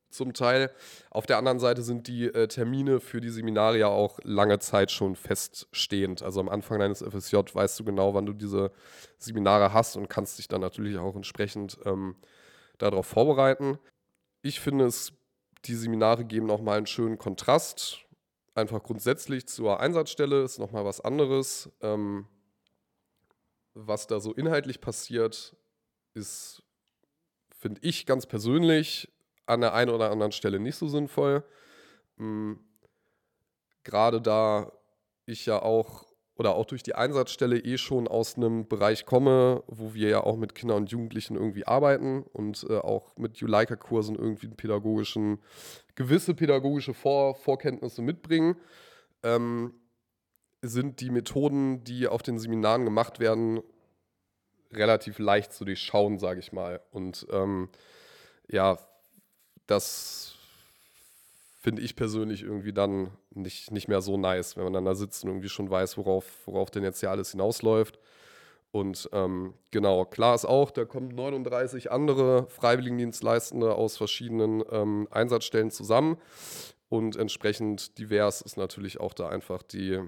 zum 0.09 0.33
Teil. 0.33 0.71
Auf 1.09 1.25
der 1.25 1.37
anderen 1.37 1.59
Seite 1.59 1.83
sind 1.83 2.07
die 2.07 2.25
äh, 2.25 2.47
Termine 2.47 3.01
für 3.01 3.19
die 3.19 3.29
Seminare 3.29 3.77
ja 3.77 3.87
auch 3.87 4.19
lange 4.23 4.59
Zeit 4.59 4.91
schon 4.91 5.15
feststehend. 5.17 6.21
Also 6.21 6.39
am 6.39 6.49
Anfang 6.49 6.79
deines 6.79 7.01
FSJ 7.01 7.37
weißt 7.53 7.79
du 7.79 7.83
genau, 7.83 8.13
wann 8.13 8.25
du 8.25 8.33
diese 8.33 8.71
Seminare 9.17 9.73
hast 9.73 9.97
und 9.97 10.09
kannst 10.09 10.37
dich 10.39 10.47
dann 10.47 10.61
natürlich 10.61 10.97
auch 10.97 11.15
entsprechend 11.15 11.77
ähm, 11.85 12.15
darauf 12.77 13.05
vorbereiten. 13.05 13.79
Ich 14.41 14.59
finde 14.61 14.85
es, 14.85 15.13
die 15.65 15.75
Seminare 15.75 16.25
geben 16.25 16.47
nochmal 16.47 16.77
einen 16.77 16.87
schönen 16.87 17.17
Kontrast. 17.17 18.05
Einfach 18.53 18.83
grundsätzlich 18.83 19.47
zur 19.47 19.79
Einsatzstelle 19.79 20.43
ist 20.43 20.59
nochmal 20.59 20.85
was 20.85 21.01
anderes. 21.01 21.69
Ähm, 21.81 22.27
was 23.73 24.07
da 24.07 24.19
so 24.19 24.33
inhaltlich 24.33 24.81
passiert, 24.81 25.55
ist, 26.13 26.63
finde 27.57 27.79
ich 27.83 28.05
ganz 28.05 28.25
persönlich, 28.25 29.09
an 29.45 29.61
der 29.61 29.73
einen 29.73 29.91
oder 29.91 30.11
anderen 30.11 30.31
Stelle 30.31 30.59
nicht 30.59 30.75
so 30.75 30.87
sinnvoll. 30.87 31.43
Mhm. 32.17 32.59
Gerade 33.83 34.21
da 34.21 34.71
ich 35.25 35.45
ja 35.45 35.61
auch 35.61 36.10
oder 36.35 36.55
auch 36.55 36.65
durch 36.65 36.83
die 36.83 36.95
Einsatzstelle 36.95 37.59
eh 37.59 37.77
schon 37.77 38.07
aus 38.07 38.35
einem 38.35 38.67
Bereich 38.67 39.05
komme, 39.05 39.63
wo 39.67 39.93
wir 39.93 40.09
ja 40.09 40.23
auch 40.23 40.37
mit 40.37 40.55
Kindern 40.55 40.77
und 40.77 40.91
Jugendlichen 40.91 41.35
irgendwie 41.35 41.67
arbeiten 41.67 42.23
und 42.33 42.65
äh, 42.69 42.77
auch 42.77 43.15
mit 43.17 43.37
Juleika-Kursen 43.37 44.15
irgendwie 44.15 44.47
pädagogischen, 44.47 45.39
gewisse 45.95 46.33
pädagogische 46.33 46.93
Vor 46.93 47.35
Vorkenntnisse 47.35 48.01
mitbringen, 48.01 48.55
ähm, 49.23 49.73
sind 50.61 51.01
die 51.01 51.09
Methoden, 51.09 51.83
die 51.83 52.07
auf 52.07 52.23
den 52.23 52.39
Seminaren 52.39 52.85
gemacht 52.85 53.19
werden, 53.19 53.61
relativ 54.71 55.19
leicht 55.19 55.53
zu 55.53 55.65
durchschauen, 55.65 56.17
sage 56.19 56.39
ich 56.39 56.51
mal. 56.51 56.81
Und 56.91 57.27
ähm, 57.31 57.69
ja, 58.47 58.77
das 59.67 60.30
finde 61.61 61.83
ich 61.83 61.95
persönlich 61.95 62.41
irgendwie 62.41 62.73
dann 62.73 63.11
nicht, 63.29 63.71
nicht 63.71 63.87
mehr 63.87 64.01
so 64.01 64.17
nice, 64.17 64.57
wenn 64.57 64.63
man 64.63 64.73
dann 64.73 64.85
da 64.85 64.95
sitzt 64.95 65.23
und 65.23 65.29
irgendwie 65.29 65.49
schon 65.49 65.69
weiß, 65.69 65.95
worauf, 65.97 66.25
worauf 66.45 66.71
denn 66.71 66.83
jetzt 66.83 66.99
hier 66.99 67.11
alles 67.11 67.31
hinausläuft. 67.31 67.99
Und 68.71 69.09
ähm, 69.13 69.53
genau, 69.69 70.05
klar 70.05 70.33
ist 70.33 70.45
auch, 70.45 70.71
da 70.71 70.85
kommen 70.85 71.09
39 71.09 71.91
andere 71.91 72.47
Freiwilligendienstleistende 72.49 73.75
aus 73.75 73.97
verschiedenen 73.97 74.63
ähm, 74.71 75.07
Einsatzstellen 75.11 75.69
zusammen. 75.69 76.17
Und 76.89 77.15
entsprechend 77.15 77.97
divers 77.99 78.41
ist 78.41 78.57
natürlich 78.57 78.99
auch 78.99 79.13
da 79.13 79.29
einfach 79.29 79.61
die, 79.61 79.99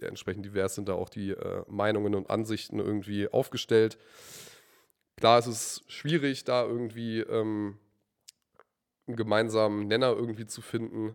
entsprechend 0.00 0.44
divers 0.44 0.74
sind 0.74 0.88
da 0.88 0.94
auch 0.94 1.08
die 1.08 1.30
äh, 1.30 1.64
Meinungen 1.66 2.14
und 2.14 2.30
Ansichten 2.30 2.78
irgendwie 2.78 3.28
aufgestellt. 3.28 3.98
Klar 5.16 5.40
ist 5.40 5.46
es 5.46 5.82
schwierig, 5.88 6.44
da 6.44 6.64
irgendwie 6.64 7.20
ähm, 7.20 7.78
einen 9.10 9.16
gemeinsamen 9.16 9.86
Nenner 9.88 10.10
irgendwie 10.10 10.46
zu 10.46 10.62
finden. 10.62 11.14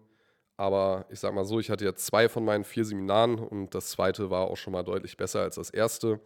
Aber 0.58 1.05
ich 1.10 1.19
sag 1.19 1.34
mal 1.34 1.45
so, 1.45 1.60
ich 1.60 1.69
hatte 1.69 1.84
jetzt 1.84 2.05
zwei 2.05 2.29
von 2.29 2.45
meinen 2.45 2.63
vier 2.63 2.86
Seminaren 2.86 3.39
und 3.39 3.75
das 3.75 3.89
zweite 3.89 4.29
war 4.29 4.47
auch 4.47 4.58
schon 4.58 4.73
mal 4.73 4.84
deutlich 4.84 5.17
besser 5.17 5.41
als 5.41 5.55
das 5.55 5.69
erste. 5.69 6.19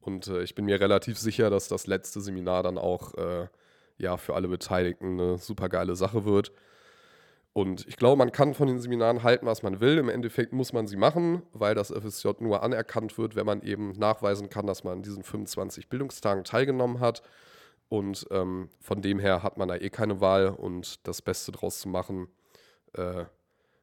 Und 0.00 0.26
äh, 0.28 0.42
ich 0.42 0.54
bin 0.54 0.64
mir 0.64 0.80
relativ 0.80 1.18
sicher, 1.18 1.50
dass 1.50 1.68
das 1.68 1.86
letzte 1.86 2.20
Seminar 2.20 2.62
dann 2.62 2.78
auch 2.78 3.14
äh, 3.14 3.48
ja, 3.98 4.16
für 4.16 4.34
alle 4.34 4.48
Beteiligten 4.48 5.20
eine 5.20 5.38
super 5.38 5.68
geile 5.68 5.94
Sache 5.94 6.24
wird. 6.24 6.52
Und 7.52 7.86
ich 7.88 7.96
glaube, 7.96 8.16
man 8.16 8.32
kann 8.32 8.54
von 8.54 8.68
den 8.68 8.78
Seminaren 8.78 9.22
halten, 9.22 9.46
was 9.46 9.62
man 9.62 9.80
will. 9.80 9.98
Im 9.98 10.08
Endeffekt 10.08 10.52
muss 10.52 10.72
man 10.72 10.86
sie 10.86 10.96
machen, 10.96 11.42
weil 11.52 11.74
das 11.74 11.90
FSJ 11.90 12.28
nur 12.40 12.62
anerkannt 12.62 13.18
wird, 13.18 13.34
wenn 13.34 13.46
man 13.46 13.62
eben 13.62 13.92
nachweisen 13.92 14.48
kann, 14.48 14.66
dass 14.66 14.84
man 14.84 14.94
an 14.94 15.02
diesen 15.02 15.22
25 15.22 15.88
Bildungstagen 15.88 16.44
teilgenommen 16.44 17.00
hat. 17.00 17.22
Und 17.90 18.24
ähm, 18.30 18.70
von 18.80 19.02
dem 19.02 19.18
her 19.18 19.42
hat 19.42 19.58
man 19.58 19.68
da 19.68 19.74
eh 19.74 19.90
keine 19.90 20.20
Wahl 20.20 20.48
und 20.48 21.06
das 21.08 21.20
Beste 21.20 21.50
draus 21.50 21.80
zu 21.80 21.88
machen, 21.88 22.28
äh, 22.92 23.24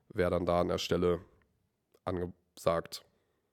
wäre 0.08 0.32
dann 0.32 0.46
da 0.46 0.62
an 0.62 0.70
der 0.70 0.78
Stelle 0.78 1.20
angesagt. 2.06 3.04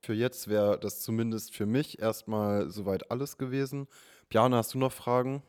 Für 0.01 0.15
jetzt 0.15 0.47
wäre 0.47 0.79
das 0.79 1.01
zumindest 1.01 1.57
für 1.57 1.67
mich 1.67 1.99
erstmal 1.99 2.71
soweit 2.71 3.11
alles 3.11 3.37
gewesen. 3.37 3.89
Björn, 4.29 4.55
hast 4.55 4.75
du 4.75 4.79
noch 4.79 4.93
Fragen? 4.93 5.43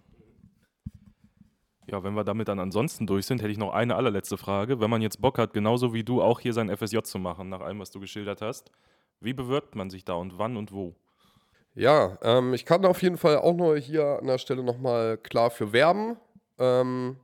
Ja, 1.86 2.04
wenn 2.04 2.16
wir 2.16 2.24
damit 2.24 2.48
dann 2.48 2.60
ansonsten 2.60 3.06
durch 3.06 3.28
sind, 3.28 3.44
hätte 3.44 3.52
ich 3.52 3.60
noch 3.60 3.74
eine 3.74 3.96
allerletzte 3.96 4.38
Frage. 4.38 4.80
Wenn 4.80 4.90
man 4.90 5.04
jetzt 5.04 5.22
Bock 5.22 5.38
hat, 5.38 5.54
genauso 5.54 5.94
wie 5.94 6.04
du 6.04 6.24
auch 6.24 6.40
hier 6.40 6.54
sein 6.54 6.76
FSJ 6.76 7.02
zu 7.04 7.20
machen, 7.20 7.50
nach 7.50 7.62
allem, 7.62 7.80
was 7.80 7.92
du 7.92 8.00
geschildert 8.00 8.42
hast, 8.42 8.72
wie 9.20 9.34
bewirbt 9.34 9.76
man 9.76 9.92
sich 9.92 10.04
da 10.04 10.14
und 10.14 10.40
wann 10.40 10.58
und 10.58 10.72
wo? 10.72 10.96
Ja, 11.76 12.18
ähm, 12.22 12.54
ich 12.54 12.66
kann 12.66 12.86
auf 12.86 13.02
jeden 13.02 13.18
Fall 13.18 13.38
auch 13.38 13.54
nur 13.54 13.78
hier 13.78 14.20
an 14.20 14.28
der 14.28 14.38
Stelle 14.38 14.64
nochmal 14.64 15.18
klar 15.18 15.52
für 15.52 15.74
werben. 15.74 16.16
Ähm, 16.58 17.18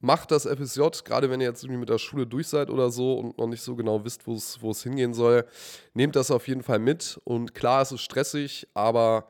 macht 0.00 0.30
das 0.30 0.44
FSJ, 0.46 0.82
gerade 1.04 1.30
wenn 1.30 1.40
ihr 1.40 1.46
jetzt 1.48 1.62
irgendwie 1.64 1.80
mit 1.80 1.88
der 1.88 1.98
Schule 1.98 2.26
durch 2.26 2.48
seid 2.48 2.68
oder 2.68 2.90
so 2.90 3.14
und 3.18 3.38
noch 3.38 3.46
nicht 3.46 3.62
so 3.62 3.74
genau 3.74 4.04
wisst, 4.04 4.26
wo 4.26 4.34
es 4.70 4.82
hingehen 4.82 5.14
soll, 5.14 5.46
nehmt 5.94 6.16
das 6.16 6.30
auf 6.30 6.48
jeden 6.48 6.62
Fall 6.62 6.80
mit. 6.80 7.18
Und 7.24 7.54
klar, 7.54 7.82
es 7.82 7.92
ist 7.92 8.02
stressig, 8.02 8.68
aber 8.74 9.28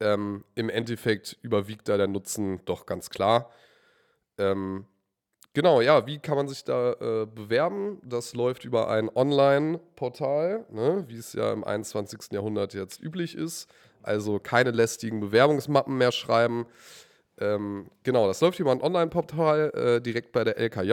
ähm, 0.00 0.44
im 0.54 0.68
Endeffekt 0.68 1.38
überwiegt 1.42 1.88
da 1.88 1.96
der 1.96 2.08
Nutzen 2.08 2.60
doch 2.66 2.84
ganz 2.84 3.08
klar. 3.08 3.50
Ähm, 4.36 4.86
Genau, 5.58 5.80
ja, 5.80 6.06
wie 6.06 6.20
kann 6.20 6.36
man 6.36 6.46
sich 6.46 6.62
da 6.62 6.92
äh, 6.92 7.26
bewerben? 7.26 8.00
Das 8.04 8.32
läuft 8.32 8.64
über 8.64 8.88
ein 8.90 9.10
Online-Portal, 9.12 10.64
ne, 10.70 11.04
wie 11.08 11.16
es 11.16 11.32
ja 11.32 11.52
im 11.52 11.64
21. 11.64 12.30
Jahrhundert 12.30 12.74
jetzt 12.74 13.02
üblich 13.02 13.34
ist. 13.34 13.68
Also 14.00 14.38
keine 14.38 14.70
lästigen 14.70 15.18
Bewerbungsmappen 15.18 15.98
mehr 15.98 16.12
schreiben. 16.12 16.66
Ähm, 17.40 17.90
genau, 18.04 18.28
das 18.28 18.40
läuft 18.40 18.60
über 18.60 18.70
ein 18.70 18.80
Online-Portal 18.80 19.72
äh, 19.74 20.00
direkt 20.00 20.30
bei 20.30 20.44
der 20.44 20.58
LKJ. 20.58 20.92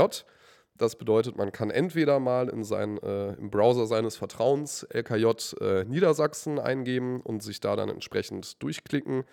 Das 0.76 0.96
bedeutet, 0.96 1.38
man 1.38 1.52
kann 1.52 1.70
entweder 1.70 2.20
mal 2.20 2.50
in 2.50 2.64
sein, 2.64 2.98
äh, 2.98 3.34
im 3.34 3.52
Browser 3.52 3.86
seines 3.86 4.18
Vertrauens 4.18 4.82
LKJ 4.82 5.28
äh, 5.62 5.84
Niedersachsen 5.86 6.58
eingeben 6.58 7.22
und 7.22 7.44
sich 7.44 7.60
da 7.60 7.76
dann 7.76 7.90
entsprechend 7.90 8.64
durchklicken 8.64 9.26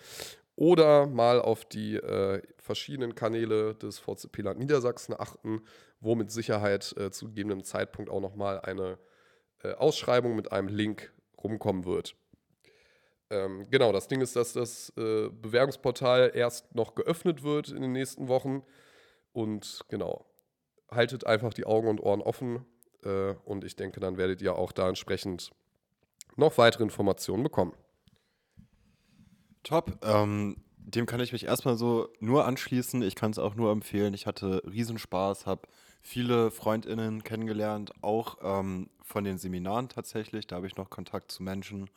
oder 0.56 1.06
mal 1.06 1.40
auf 1.40 1.64
die 1.64 1.96
äh, 1.96 2.42
verschiedenen 2.58 3.14
Kanäle 3.14 3.74
des 3.74 3.98
VCP 3.98 4.42
Land 4.42 4.58
Niedersachsen 4.58 5.14
achten, 5.18 5.62
wo 6.00 6.14
mit 6.14 6.30
Sicherheit 6.30 6.94
äh, 6.96 7.10
zu 7.10 7.28
gegebenem 7.28 7.64
Zeitpunkt 7.64 8.10
auch 8.10 8.20
nochmal 8.20 8.60
eine 8.60 8.98
äh, 9.62 9.72
Ausschreibung 9.72 10.36
mit 10.36 10.52
einem 10.52 10.68
Link 10.68 11.12
rumkommen 11.42 11.84
wird. 11.84 12.14
Ähm, 13.30 13.66
genau, 13.70 13.92
das 13.92 14.08
Ding 14.08 14.20
ist, 14.20 14.36
dass 14.36 14.52
das 14.52 14.92
äh, 14.96 15.30
Bewerbungsportal 15.30 16.32
erst 16.34 16.74
noch 16.74 16.94
geöffnet 16.94 17.42
wird 17.42 17.70
in 17.70 17.80
den 17.80 17.92
nächsten 17.92 18.28
Wochen. 18.28 18.62
Und 19.32 19.80
genau, 19.88 20.26
haltet 20.90 21.26
einfach 21.26 21.54
die 21.54 21.64
Augen 21.64 21.88
und 21.88 22.00
Ohren 22.00 22.20
offen. 22.20 22.66
Äh, 23.04 23.34
und 23.44 23.64
ich 23.64 23.74
denke, 23.74 24.00
dann 24.00 24.18
werdet 24.18 24.42
ihr 24.42 24.56
auch 24.56 24.72
da 24.72 24.88
entsprechend 24.88 25.50
noch 26.36 26.58
weitere 26.58 26.82
Informationen 26.82 27.42
bekommen. 27.42 27.72
Top. 29.62 29.98
Ähm, 30.02 30.56
dem 30.76 31.06
kann 31.06 31.20
ich 31.20 31.32
mich 31.32 31.44
erstmal 31.44 31.76
so 31.76 32.08
nur 32.20 32.44
anschließen. 32.44 33.02
Ich 33.02 33.14
kann 33.14 33.30
es 33.30 33.38
auch 33.38 33.54
nur 33.54 33.70
empfehlen. 33.70 34.14
Ich 34.14 34.26
hatte 34.26 34.62
Riesenspaß, 34.70 35.46
habe 35.46 35.62
viele 36.00 36.50
FreundInnen 36.50 37.22
kennengelernt, 37.22 37.92
auch 38.02 38.38
ähm, 38.42 38.90
von 39.02 39.24
den 39.24 39.38
Seminaren 39.38 39.88
tatsächlich. 39.88 40.46
Da 40.46 40.56
habe 40.56 40.66
ich 40.66 40.76
noch 40.76 40.90
Kontakt 40.90 41.30
zu 41.30 41.42
Menschen. 41.42 41.88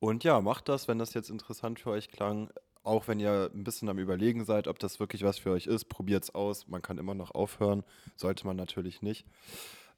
Und 0.00 0.24
ja, 0.24 0.40
macht 0.40 0.68
das, 0.68 0.88
wenn 0.88 0.98
das 0.98 1.14
jetzt 1.14 1.30
interessant 1.30 1.80
für 1.80 1.90
euch 1.90 2.10
klang. 2.10 2.50
Auch 2.82 3.08
wenn 3.08 3.20
ihr 3.20 3.50
ein 3.54 3.64
bisschen 3.64 3.88
am 3.88 3.98
Überlegen 3.98 4.44
seid, 4.44 4.68
ob 4.68 4.78
das 4.78 5.00
wirklich 5.00 5.22
was 5.22 5.38
für 5.38 5.50
euch 5.50 5.66
ist, 5.66 5.86
probiert 5.86 6.24
es 6.24 6.34
aus. 6.34 6.68
Man 6.68 6.82
kann 6.82 6.98
immer 6.98 7.14
noch 7.14 7.32
aufhören, 7.32 7.84
sollte 8.16 8.46
man 8.46 8.56
natürlich 8.56 9.02
nicht. 9.02 9.26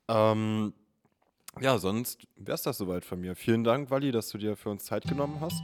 Ähm, 0.08 0.72
ja, 1.61 1.78
sonst 1.78 2.26
wäre 2.36 2.54
es 2.54 2.62
das 2.62 2.78
soweit 2.78 3.04
von 3.04 3.20
mir. 3.20 3.36
Vielen 3.36 3.64
Dank, 3.64 3.90
Wally, 3.90 4.12
dass 4.12 4.30
du 4.30 4.38
dir 4.38 4.56
für 4.56 4.70
uns 4.70 4.84
Zeit 4.84 5.04
genommen 5.04 5.40
hast. 5.40 5.62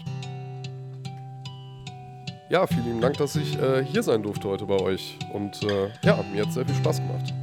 Ja, 2.48 2.64
vielen 2.66 2.84
lieben 2.84 3.00
Dank, 3.00 3.16
dass 3.16 3.34
ich 3.34 3.60
äh, 3.60 3.84
hier 3.84 4.04
sein 4.04 4.22
durfte 4.22 4.48
heute 4.48 4.66
bei 4.66 4.78
euch. 4.80 5.18
Und 5.32 5.64
äh, 5.64 5.88
ja, 6.02 6.24
mir 6.32 6.42
hat 6.42 6.52
sehr 6.52 6.64
viel 6.64 6.76
Spaß 6.76 6.98
gemacht. 6.98 7.34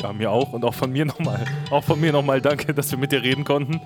Ja, 0.00 0.12
mir 0.12 0.30
auch 0.30 0.52
und 0.52 0.64
auch 0.64 0.74
von 0.74 0.92
mir 0.92 1.04
nochmal. 1.04 1.44
Auch 1.70 1.82
von 1.82 2.00
mir 2.00 2.12
nochmal 2.12 2.40
danke, 2.40 2.72
dass 2.72 2.90
wir 2.92 2.98
mit 2.98 3.10
dir 3.10 3.20
reden 3.20 3.42
konnten. 3.42 3.80